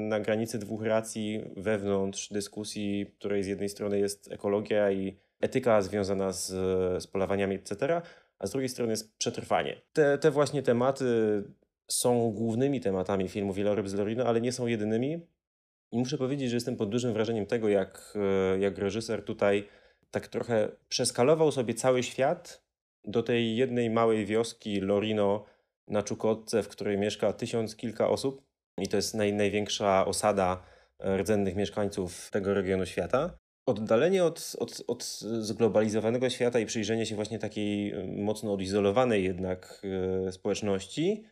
na 0.09 0.21
granicy 0.21 0.59
dwóch 0.59 0.83
racji 0.83 1.41
wewnątrz 1.57 2.33
dyskusji, 2.33 3.07
której 3.19 3.43
z 3.43 3.47
jednej 3.47 3.69
strony 3.69 3.99
jest 3.99 4.33
ekologia 4.33 4.91
i 4.91 5.17
etyka 5.41 5.83
związana 5.83 6.33
z, 6.33 6.47
z 7.03 7.07
polowaniami, 7.07 7.55
etc., 7.55 8.03
a 8.39 8.47
z 8.47 8.51
drugiej 8.51 8.69
strony 8.69 8.93
jest 8.93 9.19
przetrwanie. 9.19 9.81
Te, 9.93 10.19
te 10.19 10.31
właśnie 10.31 10.63
tematy 10.63 11.05
są 11.89 12.31
głównymi 12.31 12.81
tematami 12.81 13.29
filmu 13.29 13.53
Wieloryb 13.53 13.89
z 13.89 13.95
Lorino, 13.95 14.25
ale 14.25 14.41
nie 14.41 14.53
są 14.53 14.67
jedynymi. 14.67 15.27
I 15.93 15.99
muszę 15.99 16.19
powiedzieć, 16.19 16.51
że 16.51 16.57
jestem 16.57 16.77
pod 16.77 16.91
dużym 16.91 17.13
wrażeniem 17.13 17.47
tego, 17.47 17.69
jak, 17.69 18.15
jak 18.59 18.79
reżyser 18.79 19.25
tutaj 19.25 19.69
tak 20.11 20.29
trochę 20.29 20.69
przeskalował 20.89 21.53
sobie 21.53 21.75
cały 21.75 22.03
świat 22.03 22.65
do 23.05 23.23
tej 23.23 23.57
jednej 23.57 23.91
małej 23.91 24.27
wioski 24.27 24.81
Lorino 24.81 25.45
na 25.89 26.03
Czukotce, 26.03 26.63
w 26.63 26.69
której 26.69 26.99
mieszka 26.99 27.33
tysiąc 27.33 27.77
kilka 27.77 28.09
osób. 28.09 28.43
I 28.79 28.89
to 28.89 28.97
jest 28.97 29.15
naj, 29.15 29.33
największa 29.33 30.07
osada 30.07 30.63
rdzennych 31.17 31.57
mieszkańców 31.57 32.31
tego 32.31 32.55
regionu 32.55 32.87
świata. 32.87 33.39
Oddalenie 33.71 34.25
od, 34.25 34.57
od, 34.59 34.83
od 34.87 35.05
zglobalizowanego 35.41 36.31
świata 36.31 36.61
i 36.61 36.67
przyjrzenie 36.67 37.07
się 37.07 37.17
właśnie 37.17 37.39
takiej 37.39 37.95
y, 37.95 38.23
mocno 38.23 38.53
odizolowanej 38.53 39.25
jednak 39.25 39.83
y, 40.29 40.33
społeczności 40.33 41.25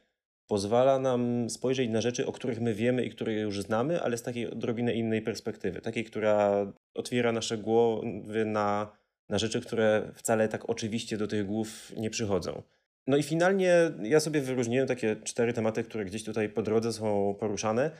pozwala 0.47 0.99
nam 0.99 1.51
spojrzeć 1.51 1.91
na 1.91 2.01
rzeczy, 2.01 2.27
o 2.27 2.33
których 2.33 2.61
my 2.61 2.75
wiemy 2.75 3.05
i 3.05 3.11
które 3.11 3.33
już 3.33 3.63
znamy, 3.63 4.03
ale 4.03 4.19
z 4.19 4.23
takiej 4.23 4.51
odrobinę 4.51 4.95
innej 4.95 5.23
perspektywy. 5.23 5.81
Takiej, 5.81 6.05
która 6.05 6.67
otwiera 6.95 7.33
nasze 7.33 7.59
głowy 7.59 8.45
na, 8.45 8.97
na 9.29 9.39
rzeczy, 9.39 9.61
które 9.61 10.13
wcale 10.15 10.49
tak 10.49 10.71
oczywiście 10.71 11.17
do 11.17 11.27
tych 11.27 11.47
głów 11.47 11.93
nie 11.97 12.11
przychodzą. 12.11 12.63
No 13.07 13.17
i 13.17 13.23
finalnie 13.23 13.75
ja 14.03 14.21
sobie 14.21 14.41
wyróżniłem 14.41 14.89
takie 14.89 15.17
cztery 15.17 15.53
tematy, 15.53 15.85
które 15.85 16.05
gdzieś 16.05 16.25
tutaj 16.25 16.49
po 16.49 16.63
drodze 16.63 16.93
są 16.93 17.37
poruszane, 17.41 17.91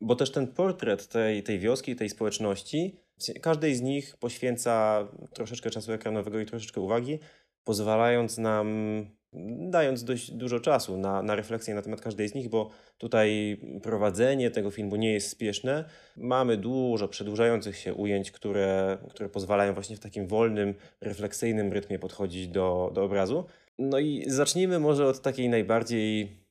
bo 0.00 0.16
też 0.16 0.32
ten 0.32 0.46
portret 0.46 1.08
tej, 1.08 1.42
tej 1.42 1.58
wioski, 1.58 1.96
tej 1.96 2.08
społeczności 2.08 2.96
Każdej 3.42 3.74
z 3.74 3.80
nich 3.80 4.16
poświęca 4.16 5.06
troszeczkę 5.34 5.70
czasu 5.70 5.92
ekranowego 5.92 6.40
i 6.40 6.46
troszeczkę 6.46 6.80
uwagi, 6.80 7.18
pozwalając 7.64 8.38
nam, 8.38 8.66
dając 9.70 10.04
dość 10.04 10.30
dużo 10.30 10.60
czasu 10.60 10.98
na, 10.98 11.22
na 11.22 11.34
refleksję 11.34 11.74
na 11.74 11.82
temat 11.82 12.00
każdej 12.00 12.28
z 12.28 12.34
nich, 12.34 12.48
bo 12.48 12.70
tutaj 12.98 13.60
prowadzenie 13.82 14.50
tego 14.50 14.70
filmu 14.70 14.96
nie 14.96 15.12
jest 15.12 15.28
spieszne. 15.28 15.84
Mamy 16.16 16.56
dużo 16.56 17.08
przedłużających 17.08 17.76
się 17.76 17.94
ujęć, 17.94 18.30
które, 18.30 18.98
które 19.10 19.28
pozwalają 19.28 19.74
właśnie 19.74 19.96
w 19.96 20.00
takim 20.00 20.26
wolnym, 20.26 20.74
refleksyjnym 21.00 21.72
rytmie 21.72 21.98
podchodzić 21.98 22.48
do, 22.48 22.90
do 22.94 23.04
obrazu. 23.04 23.44
No 23.78 23.98
i 23.98 24.24
zacznijmy 24.26 24.78
może 24.78 25.06
od 25.06 25.22
takiej 25.22 25.48
najbardziej 25.48 26.41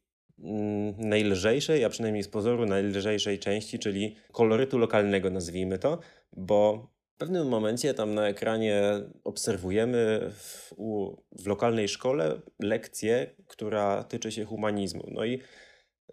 najlżejszej, 0.98 1.86
a 1.86 1.90
przynajmniej 1.90 2.24
z 2.24 2.28
pozoru 2.28 2.66
najlżejszej 2.66 3.40
części, 3.40 3.80
czyli 3.80 4.16
kolorytu 4.32 4.78
lokalnego, 4.78 5.30
nazwijmy 5.30 5.80
to 5.80 6.00
bo 6.34 6.88
w 7.16 7.18
pewnym 7.18 7.48
momencie 7.48 7.94
tam 7.94 8.14
na 8.14 8.28
ekranie 8.28 8.82
obserwujemy 9.24 10.30
w, 10.34 10.74
u, 10.78 11.18
w 11.32 11.48
lokalnej 11.48 11.88
szkole 11.88 12.42
lekcję, 12.60 13.36
która 13.48 14.04
tyczy 14.04 14.32
się 14.32 14.46
humanizmu. 14.46 15.04
No 15.12 15.26
i 15.26 15.40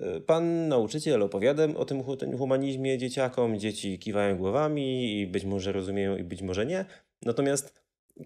y, 0.00 0.20
pan 0.20 0.68
nauczyciel 0.68 1.22
opowiada 1.22 1.68
o 1.76 1.84
tym, 2.16 2.36
humanizmie 2.38 2.98
dzieciakom, 2.98 3.58
dzieci 3.58 3.98
kiwają 3.98 4.36
głowami 4.36 5.18
i 5.20 5.26
być 5.26 5.44
może 5.44 5.72
rozumieją 5.72 6.16
i 6.16 6.24
być 6.24 6.42
może 6.42 6.66
nie. 6.66 6.84
Natomiast 7.22 7.74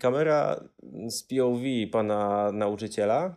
kamera 0.01 0.65
z 1.09 1.23
POV 1.23 1.63
pana 1.93 2.51
nauczyciela 2.53 3.37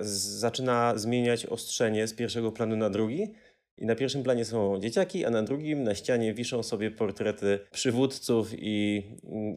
zaczyna 0.00 0.98
zmieniać 0.98 1.46
ostrzenie 1.46 2.06
z 2.06 2.14
pierwszego 2.14 2.52
planu 2.52 2.76
na 2.76 2.90
drugi 2.90 3.34
i 3.80 3.86
na 3.86 3.94
pierwszym 3.94 4.22
planie 4.22 4.44
są 4.44 4.80
dzieciaki, 4.80 5.24
a 5.24 5.30
na 5.30 5.42
drugim 5.42 5.82
na 5.82 5.94
ścianie 5.94 6.34
wiszą 6.34 6.62
sobie 6.62 6.90
portrety 6.90 7.58
przywódców 7.70 8.48
i, 8.52 9.02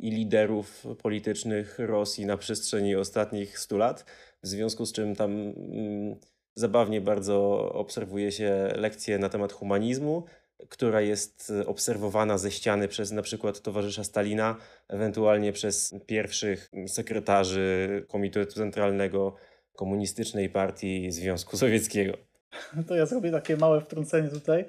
i 0.02 0.12
liderów 0.12 0.86
politycznych 1.02 1.80
Rosji 1.80 2.26
na 2.26 2.38
przestrzeni 2.38 2.96
ostatnich 2.96 3.60
100 3.60 3.78
lat. 3.78 4.06
W 4.44 4.48
związku 4.48 4.86
z 4.86 4.94
czym 4.94 5.16
tam 5.16 5.32
mm, 5.32 6.16
zabawnie 6.56 7.02
bardzo 7.02 7.70
obserwuje 7.74 8.32
się 8.32 8.70
lekcje 8.76 9.20
na 9.20 9.30
temat 9.30 9.54
humanizmu, 9.54 10.24
która 10.70 11.02
jest 11.02 11.54
obserwowana 11.66 12.38
ze 12.38 12.52
ściany 12.52 12.88
przez 12.88 13.12
na 13.12 13.22
przykład 13.22 13.62
towarzysza 13.62 14.04
Stalina, 14.04 14.56
ewentualnie 14.88 15.54
przez 15.54 15.96
pierwszych 16.06 16.72
sekretarzy 16.88 18.06
Komitetu 18.08 18.54
Centralnego 18.54 19.36
Komunistycznej 19.76 20.50
Partii 20.50 21.12
Związku 21.12 21.58
Sowieckiego. 21.58 22.18
To 22.88 22.96
ja 22.96 23.06
zrobię 23.06 23.32
takie 23.32 23.58
małe 23.58 23.82
wtrącenie 23.82 24.30
tutaj. 24.30 24.66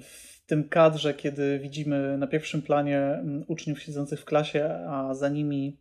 W 0.00 0.46
tym 0.46 0.68
kadrze, 0.68 1.14
kiedy 1.14 1.58
widzimy 1.58 2.18
na 2.18 2.26
pierwszym 2.26 2.62
planie 2.62 2.98
mm, 2.98 3.44
uczniów 3.48 3.82
siedzących 3.82 4.20
w 4.20 4.24
klasie, 4.24 4.64
a 4.88 5.14
za 5.14 5.28
nimi, 5.28 5.80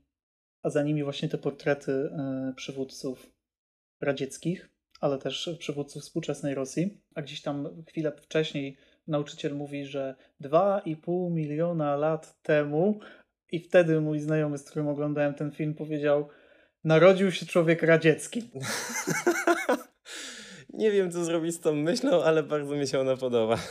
a 0.63 0.69
za 0.69 0.83
nimi 0.83 1.03
właśnie 1.03 1.29
te 1.29 1.37
portrety 1.37 1.91
e, 1.91 2.53
przywódców 2.55 3.29
radzieckich, 4.01 4.69
ale 5.01 5.17
też 5.17 5.49
przywódców 5.59 6.01
współczesnej 6.01 6.55
Rosji, 6.55 7.01
a 7.15 7.21
gdzieś 7.21 7.41
tam 7.41 7.83
chwilę 7.87 8.11
wcześniej 8.11 8.77
nauczyciel 9.07 9.55
mówi, 9.55 9.85
że 9.85 10.15
2,5 10.41 11.31
miliona 11.31 11.95
lat 11.95 12.41
temu 12.41 12.99
i 13.51 13.59
wtedy 13.59 14.01
mój 14.01 14.19
znajomy, 14.19 14.57
z 14.57 14.63
którym 14.63 14.87
oglądałem 14.87 15.33
ten 15.33 15.51
film, 15.51 15.73
powiedział 15.73 16.29
narodził 16.85 17.31
się 17.31 17.45
człowiek 17.45 17.83
radziecki. 17.83 18.43
Nie 20.73 20.91
wiem, 20.91 21.11
co 21.11 21.25
zrobić 21.25 21.55
z 21.55 21.59
tą 21.59 21.75
myślą, 21.75 22.23
ale 22.23 22.43
bardzo 22.43 22.75
mi 22.75 22.87
się 22.87 22.99
ona 22.99 23.17
podoba. 23.17 23.57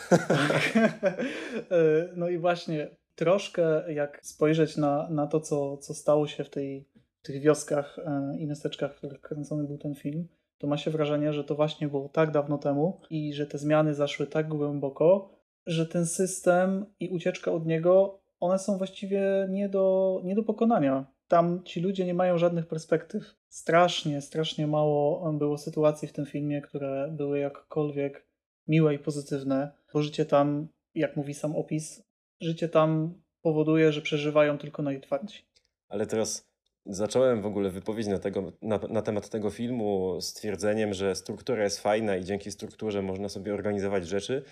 E, 1.71 2.09
no 2.17 2.29
i 2.29 2.39
właśnie 2.39 2.97
troszkę 3.15 3.93
jak 3.93 4.21
spojrzeć 4.23 4.77
na, 4.77 5.11
na 5.11 5.27
to, 5.27 5.41
co, 5.41 5.77
co 5.77 5.95
stało 5.95 6.27
się 6.27 6.45
w, 6.45 6.51
tej, 6.51 6.89
tych 7.23 7.43
wioskach 7.43 7.99
e, 7.99 8.37
i 8.39 8.47
miasteczkach, 8.47 8.95
w 8.95 8.97
których 8.97 9.21
kręcony 9.21 9.65
był 9.65 9.79
ten 9.79 9.95
film, 9.95 10.29
to 10.59 10.67
ma 10.67 10.77
się 10.77 10.91
wrażenie, 10.91 11.33
że 11.33 11.45
to 11.45 11.55
właśnie 11.55 11.89
było 11.89 12.09
tak 12.09 12.31
dawno 12.31 12.59
temu 12.59 13.01
i 13.11 13.35
że 13.35 13.47
te 13.47 13.59
zmiany 13.59 13.95
zaszły 13.95 14.27
tak 14.27 14.49
głęboko, 14.49 15.31
że 15.67 15.87
ten 15.87 16.07
system 16.07 16.87
i 17.01 17.09
ucieczka 17.09 17.53
od 17.53 17.67
niego, 17.67 18.21
one 18.41 18.59
są 18.59 18.79
właściwie 18.79 19.47
nie 19.51 19.69
do, 19.69 20.21
nie 20.25 20.35
do 20.35 20.43
pokonania. 20.43 21.14
Tam 21.29 21.65
ci 21.65 21.81
ludzie 21.81 22.07
nie 22.07 22.15
mają 22.15 22.39
żadnych 22.39 22.67
perspektyw. 22.67 23.35
Strasznie, 23.49 24.21
strasznie 24.21 24.67
mało 24.67 25.33
było 25.33 25.59
sytuacji 25.59 26.09
w 26.09 26.13
tym 26.13 26.27
filmie, 26.27 26.63
które 26.63 27.09
były 27.17 27.39
jakkolwiek 27.39 28.27
miłe 28.69 28.95
i 28.95 28.99
pozytywne, 28.99 29.73
bo 29.93 30.03
życie 30.03 30.25
tam, 30.25 30.69
jak 30.95 31.17
mówi 31.17 31.35
sam 31.35 31.57
opis, 31.57 32.03
życie 32.41 32.69
tam 32.69 33.15
powoduje, 33.43 33.93
że 33.93 34.03
przeżywają 34.03 34.59
tylko 34.59 34.83
najtwardsi. 34.83 35.43
Ale 35.89 36.07
teraz 36.07 36.49
zacząłem 36.87 37.43
w 37.43 37.47
ogóle 37.47 37.71
wypowiedź 37.71 38.07
na, 38.07 38.19
tego, 38.19 38.53
na, 38.63 38.81
na 38.91 39.03
temat 39.03 39.29
tego 39.29 39.51
filmu 39.51 40.21
stwierdzeniem, 40.21 40.95
że 40.95 41.15
struktura 41.15 41.65
jest 41.65 41.81
fajna 41.81 42.17
i 42.17 42.25
dzięki 42.25 42.51
strukturze 42.51 43.03
można 43.03 43.29
sobie 43.29 43.55
organizować 43.55 44.09
rzeczy. 44.09 44.43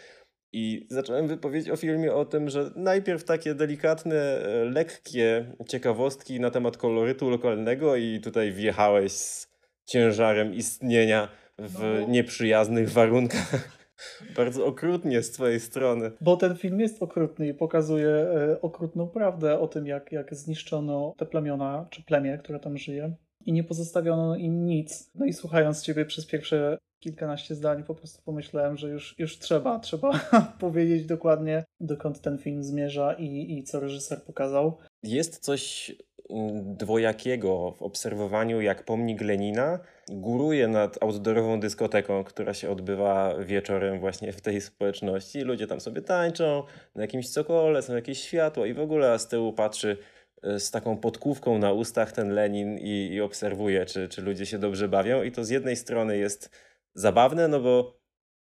I 0.52 0.86
zacząłem 0.90 1.28
wypowiedź 1.28 1.70
o 1.70 1.76
filmie 1.76 2.14
o 2.14 2.24
tym, 2.24 2.50
że 2.50 2.70
najpierw 2.76 3.24
takie 3.24 3.54
delikatne, 3.54 4.16
e, 4.16 4.64
lekkie 4.64 5.54
ciekawostki 5.68 6.40
na 6.40 6.50
temat 6.50 6.76
kolorytu 6.76 7.30
lokalnego 7.30 7.96
i 7.96 8.20
tutaj 8.20 8.52
wjechałeś 8.52 9.12
z 9.12 9.48
ciężarem 9.84 10.54
istnienia 10.54 11.28
w 11.58 12.00
no. 12.00 12.08
nieprzyjaznych 12.08 12.90
warunkach. 12.90 13.52
Bardzo 14.36 14.66
okrutnie 14.66 15.22
z 15.22 15.30
twojej 15.30 15.60
strony. 15.60 16.10
Bo 16.20 16.36
ten 16.36 16.56
film 16.56 16.80
jest 16.80 17.02
okrutny 17.02 17.48
i 17.48 17.54
pokazuje 17.54 18.08
e, 18.08 18.60
okrutną 18.60 19.08
prawdę 19.08 19.60
o 19.60 19.68
tym, 19.68 19.86
jak, 19.86 20.12
jak 20.12 20.34
zniszczono 20.34 21.14
te 21.18 21.26
plemiona, 21.26 21.86
czy 21.90 22.02
plemię, 22.02 22.38
które 22.38 22.60
tam 22.60 22.78
żyje. 22.78 23.14
I 23.46 23.52
nie 23.52 23.64
pozostawiono 23.64 24.36
im 24.36 24.66
nic. 24.66 25.10
No 25.14 25.26
i 25.26 25.32
słuchając 25.32 25.82
ciebie 25.82 26.04
przez 26.04 26.26
pierwsze 26.26 26.78
kilkanaście 27.02 27.54
zdań, 27.54 27.84
po 27.84 27.94
prostu 27.94 28.22
pomyślałem, 28.24 28.76
że 28.76 28.88
już, 28.88 29.14
już 29.18 29.38
trzeba, 29.38 29.78
trzeba 29.78 30.12
powiedzieć 30.60 31.06
dokładnie, 31.06 31.64
dokąd 31.80 32.20
ten 32.20 32.38
film 32.38 32.64
zmierza 32.64 33.12
i, 33.12 33.58
i 33.58 33.64
co 33.64 33.80
reżyser 33.80 34.22
pokazał. 34.22 34.78
Jest 35.02 35.38
coś 35.38 35.92
mm, 36.30 36.76
dwojakiego 36.76 37.72
w 37.72 37.82
obserwowaniu, 37.82 38.60
jak 38.60 38.84
pomnik 38.84 39.20
Lenina 39.20 39.78
góruje 40.10 40.68
nad 40.68 41.02
outdoorową 41.02 41.60
dyskoteką, 41.60 42.24
która 42.24 42.54
się 42.54 42.70
odbywa 42.70 43.34
wieczorem 43.38 44.00
właśnie 44.00 44.32
w 44.32 44.40
tej 44.40 44.60
społeczności. 44.60 45.40
Ludzie 45.40 45.66
tam 45.66 45.80
sobie 45.80 46.02
tańczą, 46.02 46.62
na 46.94 47.02
jakimś 47.02 47.28
cokole 47.28 47.82
są 47.82 47.94
jakieś 47.94 48.20
światła 48.20 48.66
i 48.66 48.74
w 48.74 48.80
ogóle 48.80 49.18
z 49.18 49.26
tyłu 49.26 49.52
patrzy 49.52 49.96
z 50.42 50.70
taką 50.70 50.96
podkówką 50.96 51.58
na 51.58 51.72
ustach 51.72 52.12
ten 52.12 52.28
Lenin 52.28 52.78
i, 52.78 53.08
i 53.12 53.20
obserwuje, 53.20 53.86
czy, 53.86 54.08
czy 54.08 54.22
ludzie 54.22 54.46
się 54.46 54.58
dobrze 54.58 54.88
bawią. 54.88 55.22
I 55.22 55.32
to 55.32 55.44
z 55.44 55.50
jednej 55.50 55.76
strony 55.76 56.18
jest 56.18 56.50
zabawne, 56.94 57.48
no 57.48 57.60
bo, 57.60 58.00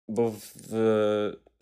bo 0.08 0.30
w, 0.30 0.52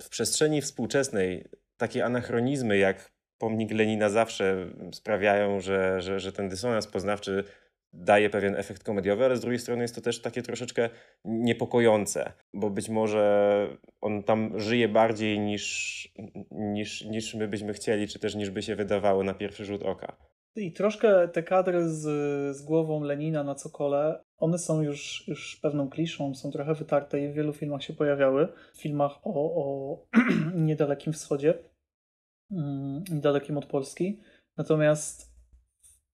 w 0.02 0.08
przestrzeni 0.08 0.62
współczesnej 0.62 1.44
takie 1.76 2.04
anachronizmy 2.04 2.78
jak 2.78 3.12
pomnik 3.38 3.72
Lenina 3.72 4.08
zawsze 4.08 4.66
sprawiają, 4.92 5.60
że, 5.60 6.02
że, 6.02 6.20
że 6.20 6.32
ten 6.32 6.48
dysonans 6.48 6.86
poznawczy 6.86 7.44
daje 7.92 8.30
pewien 8.30 8.56
efekt 8.56 8.84
komediowy, 8.84 9.24
ale 9.24 9.36
z 9.36 9.40
drugiej 9.40 9.58
strony 9.58 9.82
jest 9.82 9.94
to 9.94 10.00
też 10.00 10.22
takie 10.22 10.42
troszeczkę 10.42 10.90
niepokojące, 11.24 12.32
bo 12.54 12.70
być 12.70 12.88
może 12.88 13.66
on 14.00 14.22
tam 14.22 14.60
żyje 14.60 14.88
bardziej 14.88 15.40
niż, 15.40 16.08
niż, 16.50 17.04
niż 17.04 17.34
my 17.34 17.48
byśmy 17.48 17.72
chcieli, 17.72 18.08
czy 18.08 18.18
też 18.18 18.34
niż 18.34 18.50
by 18.50 18.62
się 18.62 18.76
wydawało 18.76 19.24
na 19.24 19.34
pierwszy 19.34 19.64
rzut 19.64 19.82
oka. 19.82 20.16
I 20.56 20.72
troszkę 20.72 21.28
te 21.28 21.42
kadry 21.42 21.88
z, 21.88 22.02
z 22.56 22.62
głową 22.62 23.02
Lenina 23.02 23.44
na 23.44 23.54
cokole, 23.54 24.24
one 24.38 24.58
są 24.58 24.82
już, 24.82 25.28
już 25.28 25.56
pewną 25.56 25.90
kliszą, 25.90 26.34
są 26.34 26.50
trochę 26.50 26.74
wytarte 26.74 27.20
i 27.20 27.28
w 27.28 27.34
wielu 27.34 27.52
filmach 27.52 27.82
się 27.82 27.92
pojawiały. 27.92 28.48
W 28.74 28.80
filmach 28.80 29.12
o, 29.24 29.32
o 29.34 30.06
niedalekim 30.54 31.12
wschodzie, 31.12 31.54
mm, 32.50 33.04
niedalekim 33.10 33.58
od 33.58 33.66
Polski. 33.66 34.20
Natomiast 34.56 35.31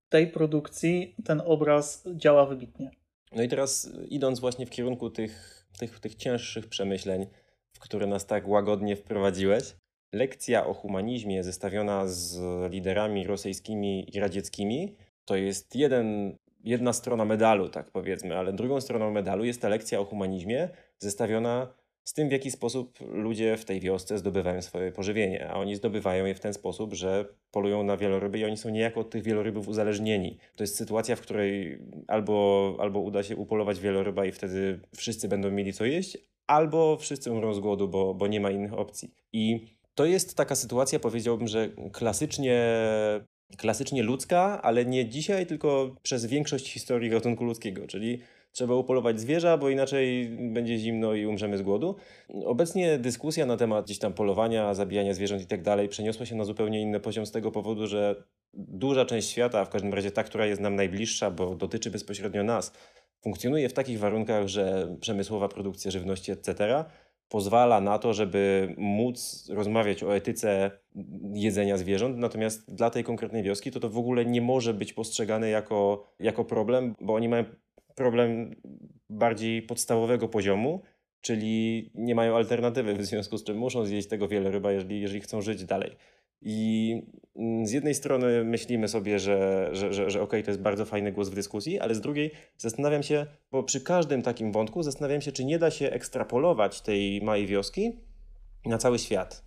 tej 0.09 0.27
produkcji 0.27 1.15
ten 1.25 1.43
obraz 1.45 2.05
działa 2.15 2.47
wybitnie. 2.47 2.91
No 3.33 3.43
i 3.43 3.49
teraz 3.49 3.91
idąc 4.09 4.41
właśnie 4.41 4.67
w 4.67 4.71
kierunku 4.71 5.11
tych, 5.11 5.67
tych, 5.79 6.00
tych 6.00 6.15
cięższych 6.15 6.67
przemyśleń, 6.67 7.27
w 7.73 7.79
które 7.79 8.07
nas 8.07 8.27
tak 8.27 8.49
łagodnie 8.49 8.97
wprowadziłeś, 8.97 9.77
lekcja 10.12 10.67
o 10.67 10.75
humanizmie 10.75 11.44
zestawiona 11.44 12.09
z 12.09 12.38
liderami 12.73 13.25
rosyjskimi 13.25 14.16
i 14.16 14.21
radzieckimi 14.21 14.97
to 15.25 15.37
jest 15.37 15.77
jeden, 15.77 16.37
jedna 16.64 16.92
strona 16.92 17.25
medalu, 17.25 17.68
tak 17.68 17.90
powiedzmy, 17.90 18.38
ale 18.38 18.53
drugą 18.53 18.81
stroną 18.81 19.11
medalu 19.11 19.44
jest 19.44 19.62
ta 19.62 19.68
lekcja 19.68 20.01
o 20.01 20.05
humanizmie 20.05 20.68
zestawiona 20.99 21.75
z 22.09 22.12
tym, 22.12 22.29
w 22.29 22.33
jaki 22.33 22.51
sposób 22.51 22.99
ludzie 23.01 23.57
w 23.57 23.64
tej 23.64 23.81
wiosce 23.81 24.18
zdobywają 24.18 24.62
swoje 24.62 24.92
pożywienie. 24.92 25.49
A 25.49 25.55
oni 25.55 25.77
zdobywają 25.77 26.27
je 26.27 26.35
w 26.35 26.40
ten 26.40 26.55
sposób, 26.55 26.94
że 26.94 27.25
polują 27.51 27.83
na 27.83 27.97
wieloryby 27.97 28.38
i 28.38 28.44
oni 28.44 28.57
są 28.57 28.68
niejako 28.68 29.01
od 29.01 29.11
tych 29.11 29.23
wielorybów 29.23 29.68
uzależnieni. 29.68 30.38
To 30.57 30.62
jest 30.62 30.77
sytuacja, 30.77 31.16
w 31.16 31.21
której 31.21 31.79
albo, 32.07 32.77
albo 32.81 33.01
uda 33.01 33.23
się 33.23 33.37
upolować 33.37 33.81
wieloryba 33.81 34.27
i 34.27 34.33
wtedy 34.33 34.81
wszyscy 34.97 35.29
będą 35.29 35.51
mieli 35.51 35.73
co 35.73 35.85
jeść, 35.85 36.18
albo 36.47 36.97
wszyscy 36.97 37.33
umrą 37.33 37.55
z 37.55 37.61
głodu, 37.61 37.88
bo, 37.88 38.14
bo 38.14 38.27
nie 38.27 38.40
ma 38.40 38.51
innych 38.51 38.75
opcji. 38.75 39.14
I 39.33 39.66
to 39.94 40.05
jest 40.05 40.37
taka 40.37 40.55
sytuacja, 40.55 40.99
powiedziałbym, 40.99 41.49
że 41.49 41.68
klasycznie 41.92 42.62
klasycznie 43.57 44.03
ludzka, 44.03 44.62
ale 44.62 44.85
nie 44.85 45.09
dzisiaj, 45.09 45.47
tylko 45.47 45.94
przez 46.03 46.27
większość 46.27 46.73
historii 46.73 47.11
gatunku 47.11 47.44
ludzkiego, 47.44 47.87
czyli 47.87 48.18
trzeba 48.52 48.74
upolować 48.74 49.20
zwierza, 49.20 49.58
bo 49.58 49.68
inaczej 49.68 50.28
będzie 50.28 50.78
zimno 50.78 51.14
i 51.14 51.26
umrzemy 51.26 51.58
z 51.58 51.62
głodu. 51.62 51.96
Obecnie 52.44 52.98
dyskusja 52.98 53.46
na 53.46 53.56
temat 53.56 53.84
gdzieś 53.84 53.98
tam 53.98 54.12
polowania, 54.12 54.74
zabijania 54.74 55.14
zwierząt 55.14 55.42
i 55.42 55.46
tak 55.46 55.62
dalej 55.62 55.88
przeniosła 55.88 56.26
się 56.26 56.37
na 56.37 56.44
zupełnie 56.44 56.80
inny 56.80 57.00
poziom 57.00 57.26
z 57.26 57.32
tego 57.32 57.50
powodu, 57.50 57.87
że 57.87 58.24
duża 58.54 59.04
część 59.04 59.28
świata, 59.28 59.64
w 59.64 59.70
każdym 59.70 59.94
razie 59.94 60.11
ta, 60.11 60.24
która 60.24 60.46
jest 60.46 60.61
nam 60.61 60.76
najbliższa, 60.76 61.30
bo 61.30 61.54
dotyczy 61.54 61.90
bezpośrednio 61.90 62.44
nas, 62.44 62.72
funkcjonuje 63.22 63.68
w 63.68 63.72
takich 63.72 63.98
warunkach, 63.98 64.48
że 64.48 64.96
przemysłowa 65.00 65.48
produkcja 65.48 65.90
żywności, 65.90 66.32
etc., 66.32 66.84
pozwala 67.28 67.80
na 67.80 67.98
to, 67.98 68.14
żeby 68.14 68.74
móc 68.78 69.48
rozmawiać 69.54 70.02
o 70.02 70.16
etyce 70.16 70.70
jedzenia 71.32 71.76
zwierząt, 71.76 72.18
natomiast 72.18 72.74
dla 72.74 72.90
tej 72.90 73.04
konkretnej 73.04 73.42
wioski 73.42 73.70
to 73.70 73.80
to 73.80 73.90
w 73.90 73.98
ogóle 73.98 74.24
nie 74.24 74.40
może 74.40 74.74
być 74.74 74.92
postrzegane 74.92 75.48
jako, 75.48 76.06
jako 76.20 76.44
problem, 76.44 76.94
bo 77.00 77.14
oni 77.14 77.28
mają 77.28 77.44
problem 77.98 78.54
bardziej 79.11 79.62
podstawowego 79.62 80.28
poziomu, 80.28 80.82
czyli 81.20 81.90
nie 81.94 82.14
mają 82.14 82.37
alternatywy, 82.37 82.94
w 82.94 83.04
związku 83.04 83.38
z 83.38 83.44
czym 83.44 83.58
muszą 83.58 83.84
zjeść 83.84 84.08
tego 84.08 84.28
wiele 84.28 84.50
ryba, 84.50 84.72
jeżeli, 84.72 85.00
jeżeli 85.00 85.20
chcą 85.20 85.40
żyć 85.40 85.64
dalej. 85.64 85.96
I 86.42 87.02
mm, 87.37 87.66
z 87.66 87.72
jednej 87.72 87.94
strony 87.94 88.44
myślimy 88.44 88.88
sobie, 88.88 89.18
że, 89.18 89.68
że, 89.72 89.92
że, 89.92 90.11
że 90.11 90.22
okej, 90.22 90.40
okay, 90.40 90.42
to 90.42 90.50
jest 90.50 90.61
bardzo 90.61 90.84
fajny 90.84 91.12
głos 91.12 91.28
w 91.28 91.34
dyskusji, 91.34 91.80
ale 91.80 91.94
z 91.94 92.00
drugiej 92.00 92.30
zastanawiam 92.56 93.02
się, 93.02 93.26
bo 93.50 93.62
przy 93.62 93.80
każdym 93.80 94.22
takim 94.22 94.52
wątku 94.52 94.82
zastanawiam 94.82 95.20
się, 95.20 95.32
czy 95.32 95.44
nie 95.44 95.58
da 95.58 95.70
się 95.70 95.90
ekstrapolować 95.90 96.80
tej 96.80 97.22
małej 97.22 97.46
wioski 97.46 97.92
na 98.66 98.78
cały 98.78 98.98
świat. 98.98 99.44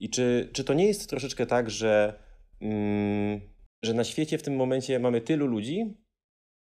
I 0.00 0.10
czy, 0.10 0.50
czy 0.52 0.64
to 0.64 0.74
nie 0.74 0.86
jest 0.86 1.10
troszeczkę 1.10 1.46
tak, 1.46 1.70
że, 1.70 2.20
mm, 2.60 3.40
że 3.82 3.94
na 3.94 4.04
świecie 4.04 4.38
w 4.38 4.42
tym 4.42 4.56
momencie 4.56 4.98
mamy 4.98 5.20
tylu 5.20 5.46
ludzi, 5.46 6.03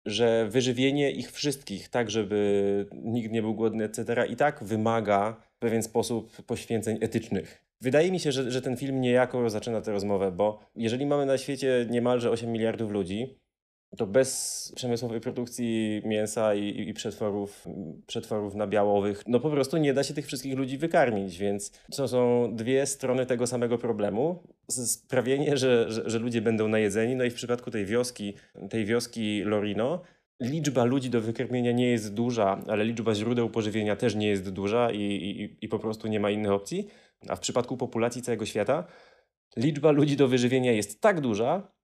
że 0.06 0.48
wyżywienie 0.50 1.12
ich 1.12 1.32
wszystkich, 1.32 1.90
tak 1.90 2.12
żeby 2.12 2.86
nikt 2.94 3.32
nie 3.32 3.42
był 3.42 3.54
głodny, 3.56 3.84
etc., 3.84 4.26
i 4.30 4.36
tak 4.36 4.64
wymaga 4.64 5.36
w 5.56 5.60
pewien 5.60 5.84
sposób 5.84 6.42
poświęceń 6.42 6.98
etycznych. 7.02 7.66
Wydaje 7.82 8.12
mi 8.12 8.20
się, 8.20 8.32
że, 8.32 8.52
że 8.52 8.62
ten 8.62 8.78
film 8.78 9.02
niejako 9.02 9.50
zaczyna 9.50 9.82
tę 9.82 9.92
rozmowę, 9.92 10.32
bo 10.32 10.60
jeżeli 10.76 11.06
mamy 11.06 11.26
na 11.26 11.38
świecie 11.38 11.88
niemalże 11.90 12.32
8 12.32 12.52
miliardów 12.52 12.92
ludzi, 12.92 13.40
to 13.98 14.08
bez 14.08 14.72
przemysłowej 14.76 15.22
produkcji 15.22 16.02
mięsa 16.06 16.56
i, 16.56 16.90
i, 16.90 16.94
przetworów, 16.94 17.68
przetworów 18.08 18.56
nabiałowych, 18.56 19.24
no 19.28 19.40
po 19.40 19.50
prostu 19.50 19.78
nie 19.78 19.94
da 19.94 20.04
się 20.04 20.14
tych 20.14 20.26
wszystkich 20.26 20.58
ludzi 20.58 20.78
wykarmić, 20.78 21.38
więc 21.38 21.72
to 21.96 22.08
są 22.08 22.50
dwie 22.56 22.86
strony 22.86 23.26
tego 23.26 23.48
samego 23.48 23.78
problemu. 23.78 24.44
Sprawienie, 24.70 25.58
że, 25.58 25.92
że, 25.92 26.10
że 26.10 26.20
ludzie 26.20 26.42
będą 26.42 26.68
najedzeni, 26.68 27.16
no 27.16 27.24
i 27.24 27.30
w 27.30 27.34
przypadku 27.34 27.72
tej 27.72 27.86
wioski, 27.86 28.34
tej 28.70 28.86
wioski 28.86 29.44
Lorino, 29.44 30.02
liczba 30.40 30.84
ludzi 30.84 31.10
do 31.10 31.22
wykarmienia 31.22 31.72
nie 31.72 31.88
jest 31.88 32.14
duża, 32.14 32.62
ale 32.68 32.86
liczba 32.86 33.16
źródeł 33.16 33.50
pożywienia 33.50 33.96
też 33.96 34.16
nie 34.16 34.28
jest 34.28 34.50
duża 34.50 34.92
i, 34.92 35.02
i, 35.02 35.66
i 35.66 35.68
po 35.68 35.80
prostu 35.80 36.08
nie 36.08 36.20
ma 36.20 36.30
innych 36.30 36.52
opcji. 36.52 36.88
A 37.28 37.36
w 37.36 37.40
przypadku 37.40 37.78
populacji 37.78 38.22
całego 38.22 38.46
świata, 38.46 38.88
liczba 39.58 39.92
ludzi 39.92 40.18
do 40.18 40.28
wyżywienia 40.28 40.72
jest 40.72 41.02
tak 41.02 41.22
duża, 41.22 41.75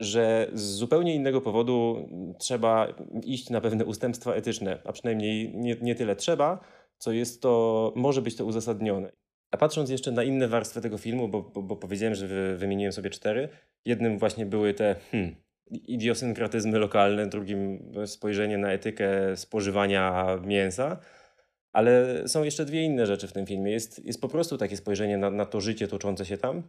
że 0.00 0.50
z 0.52 0.62
zupełnie 0.62 1.14
innego 1.14 1.40
powodu 1.40 2.08
trzeba 2.38 2.88
iść 3.24 3.50
na 3.50 3.60
pewne 3.60 3.84
ustępstwa 3.84 4.34
etyczne, 4.34 4.78
a 4.84 4.92
przynajmniej 4.92 5.52
nie, 5.56 5.76
nie 5.82 5.94
tyle 5.94 6.16
trzeba, 6.16 6.60
co 6.98 7.12
jest 7.12 7.42
to, 7.42 7.92
może 7.96 8.22
być 8.22 8.36
to 8.36 8.44
uzasadnione. 8.44 9.12
A 9.50 9.56
patrząc 9.56 9.90
jeszcze 9.90 10.12
na 10.12 10.22
inne 10.22 10.48
warstwy 10.48 10.80
tego 10.80 10.98
filmu, 10.98 11.28
bo, 11.28 11.42
bo, 11.42 11.62
bo 11.62 11.76
powiedziałem, 11.76 12.14
że 12.14 12.26
wy, 12.26 12.56
wymieniłem 12.56 12.92
sobie 12.92 13.10
cztery, 13.10 13.48
jednym 13.84 14.18
właśnie 14.18 14.46
były 14.46 14.74
te 14.74 14.96
hmm, 15.10 15.34
idiosynkratyzmy 15.70 16.78
lokalne, 16.78 17.26
drugim 17.26 17.92
spojrzenie 18.06 18.58
na 18.58 18.72
etykę 18.72 19.36
spożywania 19.36 20.26
mięsa, 20.44 20.96
ale 21.72 22.22
są 22.28 22.44
jeszcze 22.44 22.64
dwie 22.64 22.84
inne 22.84 23.06
rzeczy 23.06 23.28
w 23.28 23.32
tym 23.32 23.46
filmie. 23.46 23.72
Jest, 23.72 24.04
jest 24.04 24.20
po 24.20 24.28
prostu 24.28 24.58
takie 24.58 24.76
spojrzenie 24.76 25.18
na, 25.18 25.30
na 25.30 25.46
to 25.46 25.60
życie 25.60 25.88
toczące 25.88 26.26
się 26.26 26.38
tam, 26.38 26.62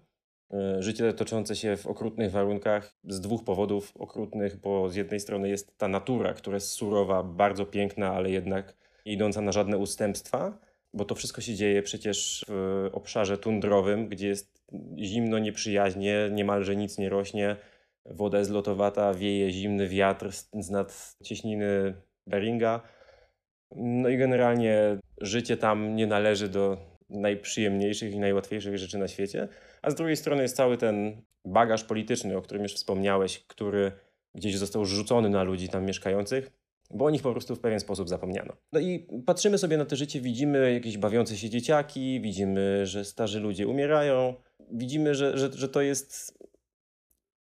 życie 0.79 1.13
toczące 1.13 1.55
się 1.55 1.77
w 1.77 1.87
okrutnych 1.87 2.31
warunkach 2.31 2.93
z 3.07 3.21
dwóch 3.21 3.43
powodów 3.43 3.91
okrutnych, 3.99 4.57
bo 4.57 4.89
z 4.89 4.95
jednej 4.95 5.19
strony 5.19 5.49
jest 5.49 5.77
ta 5.77 5.87
natura, 5.87 6.33
która 6.33 6.55
jest 6.55 6.71
surowa, 6.71 7.23
bardzo 7.23 7.65
piękna, 7.65 8.13
ale 8.13 8.31
jednak 8.31 8.75
idąca 9.05 9.41
na 9.41 9.51
żadne 9.51 9.77
ustępstwa, 9.77 10.57
bo 10.93 11.05
to 11.05 11.15
wszystko 11.15 11.41
się 11.41 11.55
dzieje 11.55 11.81
przecież 11.81 12.45
w 12.47 12.89
obszarze 12.93 13.37
tundrowym, 13.37 14.07
gdzie 14.07 14.27
jest 14.27 14.61
zimno, 14.97 15.39
nieprzyjaźnie, 15.39 16.29
niemalże 16.31 16.75
nic 16.75 16.97
nie 16.97 17.09
rośnie, 17.09 17.55
woda 18.05 18.39
jest 18.39 18.51
lotowata, 18.51 19.13
wieje 19.13 19.51
zimny 19.51 19.87
wiatr 19.87 20.31
z 20.53 20.69
nad 20.69 21.15
cieśniny 21.23 21.93
Beringa. 22.27 22.81
No 23.75 24.09
i 24.09 24.17
generalnie 24.17 24.97
życie 25.21 25.57
tam 25.57 25.95
nie 25.95 26.07
należy 26.07 26.49
do 26.49 26.90
najprzyjemniejszych 27.11 28.13
i 28.13 28.19
najłatwiejszych 28.19 28.77
rzeczy 28.77 28.97
na 28.97 29.07
świecie. 29.07 29.47
A 29.81 29.91
z 29.91 29.95
drugiej 29.95 30.17
strony 30.17 30.41
jest 30.41 30.55
cały 30.55 30.77
ten 30.77 31.21
bagaż 31.45 31.83
polityczny, 31.83 32.37
o 32.37 32.41
którym 32.41 32.63
już 32.63 32.73
wspomniałeś, 32.73 33.39
który 33.47 33.91
gdzieś 34.35 34.57
został 34.57 34.85
rzucony 34.85 35.29
na 35.29 35.43
ludzi 35.43 35.69
tam 35.69 35.85
mieszkających, 35.85 36.51
bo 36.91 37.05
o 37.05 37.09
nich 37.09 37.21
po 37.21 37.31
prostu 37.31 37.55
w 37.55 37.59
pewien 37.59 37.79
sposób 37.79 38.09
zapomniano. 38.09 38.53
No 38.71 38.79
i 38.79 39.07
patrzymy 39.25 39.57
sobie 39.57 39.77
na 39.77 39.85
to 39.85 39.95
życie, 39.95 40.21
widzimy 40.21 40.73
jakieś 40.73 40.97
bawiące 40.97 41.37
się 41.37 41.49
dzieciaki, 41.49 42.21
widzimy, 42.21 42.85
że 42.85 43.05
starzy 43.05 43.39
ludzie 43.39 43.67
umierają, 43.67 44.33
widzimy, 44.71 45.15
że, 45.15 45.37
że, 45.37 45.51
że 45.53 45.69
to 45.69 45.81
jest 45.81 46.41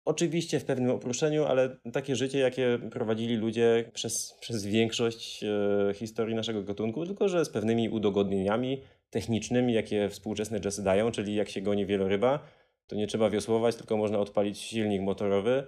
Oczywiście 0.04 0.60
w 0.60 0.64
pewnym 0.64 0.90
oprószeniu, 0.90 1.44
ale 1.44 1.76
takie 1.92 2.16
życie, 2.16 2.38
jakie 2.38 2.78
prowadzili 2.90 3.36
ludzie 3.36 3.90
przez, 3.94 4.36
przez 4.40 4.66
większość 4.66 5.44
e, 5.44 5.94
historii 5.94 6.34
naszego 6.34 6.62
gatunku, 6.62 7.06
tylko 7.06 7.28
że 7.28 7.44
z 7.44 7.48
pewnymi 7.48 7.88
udogodnieniami 7.88 8.82
technicznymi, 9.12 9.72
jakie 9.72 10.08
współczesne 10.08 10.60
jazzy 10.64 10.84
dają, 10.84 11.10
czyli 11.10 11.34
jak 11.34 11.48
się 11.48 11.60
goni 11.60 11.86
wieloryba, 11.86 12.38
to 12.86 12.96
nie 12.96 13.06
trzeba 13.06 13.30
wiosłować, 13.30 13.76
tylko 13.76 13.96
można 13.96 14.18
odpalić 14.18 14.58
silnik 14.58 15.02
motorowy, 15.02 15.66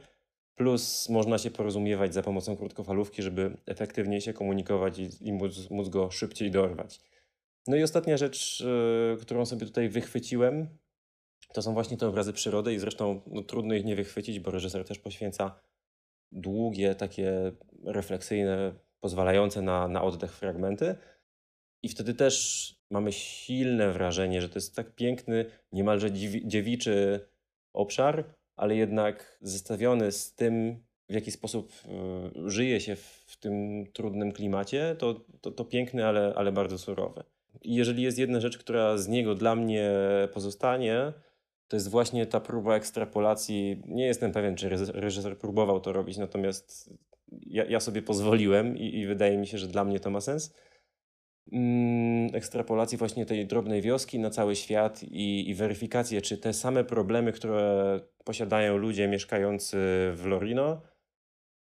plus 0.55 1.09
można 1.09 1.39
się 1.39 1.51
porozumiewać 1.51 2.15
za 2.15 2.23
pomocą 2.23 2.57
krótkofalówki, 2.57 3.23
żeby 3.23 3.57
efektywniej 3.67 4.21
się 4.21 4.33
komunikować 4.33 4.99
i, 4.99 5.29
i 5.29 5.33
móc, 5.33 5.71
móc 5.71 5.89
go 5.89 6.11
szybciej 6.11 6.51
dorwać. 6.51 7.01
No 7.67 7.77
i 7.77 7.83
ostatnia 7.83 8.17
rzecz, 8.17 8.65
e, 9.15 9.17
którą 9.17 9.47
sobie 9.47 9.67
tutaj 9.67 9.89
wychwyciłem, 9.89 10.69
to 11.53 11.63
są 11.63 11.75
właśnie 11.75 11.97
te 11.97 12.09
obrazy 12.09 12.33
przyrody 12.33 12.75
i 12.75 12.79
zresztą 12.79 13.21
no, 13.27 13.43
trudno 13.43 13.75
ich 13.75 13.85
nie 13.85 13.97
wychwycić, 13.97 14.41
bo 14.41 14.51
reżyser 14.51 14.85
też 14.85 14.99
poświęca 14.99 15.61
długie, 16.33 16.95
takie 16.95 17.53
refleksyjne, 17.85 18.73
pozwalające 19.01 19.63
na, 19.63 19.89
na 19.89 20.03
oddech 20.03 20.33
fragmenty. 20.33 20.95
I 21.85 21.89
wtedy 21.89 22.15
też 22.15 22.75
mamy 22.91 23.13
silne 23.13 23.93
wrażenie, 23.93 24.43
że 24.43 24.49
to 24.49 24.55
jest 24.55 24.77
tak 24.77 24.95
piękny, 24.95 25.45
niemalże 25.73 26.13
dziewiczy 26.45 27.21
obszar, 27.73 28.25
ale 28.57 28.77
jednak 28.77 29.39
zestawiony 29.41 30.13
z 30.13 30.35
tym, 30.35 30.85
w 31.09 31.15
jaki 31.15 31.31
sposób 31.31 31.73
y, 32.47 32.51
żyje 32.51 32.81
się 32.81 32.97
w 32.97 33.37
tym 33.41 33.85
trudnym 33.93 34.33
klimacie, 34.33 34.97
to, 34.99 35.21
to, 35.41 35.51
to 35.51 35.65
piękny, 35.65 36.07
ale, 36.07 36.33
ale 36.37 36.53
bardzo 36.53 36.79
surowy. 36.79 37.23
I 37.63 37.75
jeżeli 37.75 38.03
jest 38.03 38.19
jedna 38.19 38.41
rzecz, 38.41 38.59
która 38.59 38.99
z 38.99 39.09
niego 39.09 39.35
dla 39.35 39.57
mnie 39.57 39.91
pozostanie, 40.33 41.13
to 41.69 41.77
jest 41.77 41.91
właśnie 41.91 42.27
ta 42.27 42.41
próba 42.41 42.77
ekstrapolacji. 42.77 43.83
Nie 43.87 44.07
jestem 44.07 44.33
pewien, 44.33 44.57
czy 44.57 44.69
reżyser 44.93 45.39
próbował 45.39 45.81
to 45.81 45.93
robić, 45.93 46.17
natomiast 46.17 46.91
ja, 47.47 47.65
ja 47.65 47.81
sobie 47.81 48.03
pozwoliłem 48.03 48.79
i, 48.79 48.99
i, 48.99 49.07
wydaje 49.07 49.39
mi 49.39 49.47
się, 49.47 49.59
że 49.59 49.69
dla 49.69 49.85
mnie 49.85 50.01
to 50.01 50.11
ma 50.11 50.21
sens. 50.21 50.55
Mm, 51.53 52.35
ekstrapolacji 52.35 52.99
właśnie 52.99 53.27
tej 53.27 53.47
drobnej 53.47 53.83
wioski 53.83 54.19
na 54.19 54.31
cały 54.31 54.57
świat 54.57 55.03
i, 55.03 55.51
i 55.51 55.55
weryfikację, 55.55 56.23
czy 56.23 56.39
te 56.39 56.53
same 56.53 56.85
problemy, 56.85 57.33
które 57.33 58.01
posiadają 58.25 58.77
ludzie 58.77 59.09
mieszkający 59.09 59.77
w 60.15 60.23
Lorino, 60.27 60.83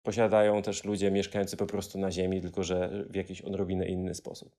posiadają 0.04 0.62
też 0.62 0.84
ludzie 0.84 1.12
mieszkający 1.12 1.58
po 1.58 1.66
prostu 1.66 2.00
na 2.00 2.12
ziemi, 2.12 2.42
tylko 2.42 2.64
że 2.64 3.06
w 3.10 3.16
jakiś 3.16 3.42
odrobinę 3.42 3.88
inny 3.88 4.16
sposób. 4.16 4.56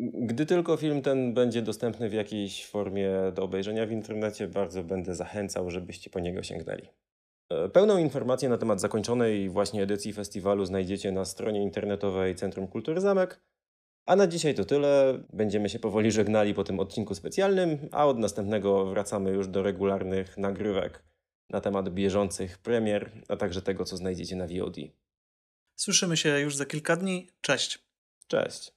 Gdy 0.00 0.46
tylko 0.46 0.76
film 0.76 1.02
ten 1.02 1.34
będzie 1.34 1.62
dostępny 1.62 2.08
w 2.08 2.12
jakiejś 2.12 2.66
formie 2.66 3.10
do 3.34 3.42
obejrzenia 3.42 3.86
w 3.86 3.92
internecie, 3.92 4.48
bardzo 4.48 4.84
będę 4.84 5.14
zachęcał, 5.14 5.70
żebyście 5.70 6.10
po 6.10 6.20
niego 6.20 6.42
sięgnęli. 6.42 6.88
E, 7.50 7.68
pełną 7.68 7.98
informację 7.98 8.48
na 8.48 8.58
temat 8.58 8.80
zakończonej 8.80 9.48
właśnie 9.48 9.82
edycji 9.82 10.12
festiwalu 10.12 10.64
znajdziecie 10.64 11.12
na 11.12 11.24
stronie 11.24 11.62
internetowej 11.62 12.34
Centrum 12.34 12.68
Kultury 12.68 13.00
Zamek. 13.00 13.40
A 14.10 14.16
na 14.16 14.26
dzisiaj 14.26 14.54
to 14.54 14.64
tyle. 14.64 15.22
Będziemy 15.32 15.68
się 15.68 15.78
powoli 15.78 16.12
żegnali 16.12 16.54
po 16.54 16.64
tym 16.64 16.80
odcinku 16.80 17.14
specjalnym, 17.14 17.88
a 17.92 18.06
od 18.06 18.18
następnego 18.18 18.86
wracamy 18.86 19.30
już 19.30 19.48
do 19.48 19.62
regularnych 19.62 20.38
nagrywek 20.38 21.02
na 21.50 21.60
temat 21.60 21.88
bieżących 21.88 22.58
premier, 22.58 23.10
a 23.28 23.36
także 23.36 23.62
tego, 23.62 23.84
co 23.84 23.96
znajdziecie 23.96 24.36
na 24.36 24.46
VOD. 24.46 24.76
Słyszymy 25.76 26.16
się 26.16 26.40
już 26.40 26.56
za 26.56 26.66
kilka 26.66 26.96
dni. 26.96 27.28
Cześć. 27.40 27.78
Cześć. 28.26 28.72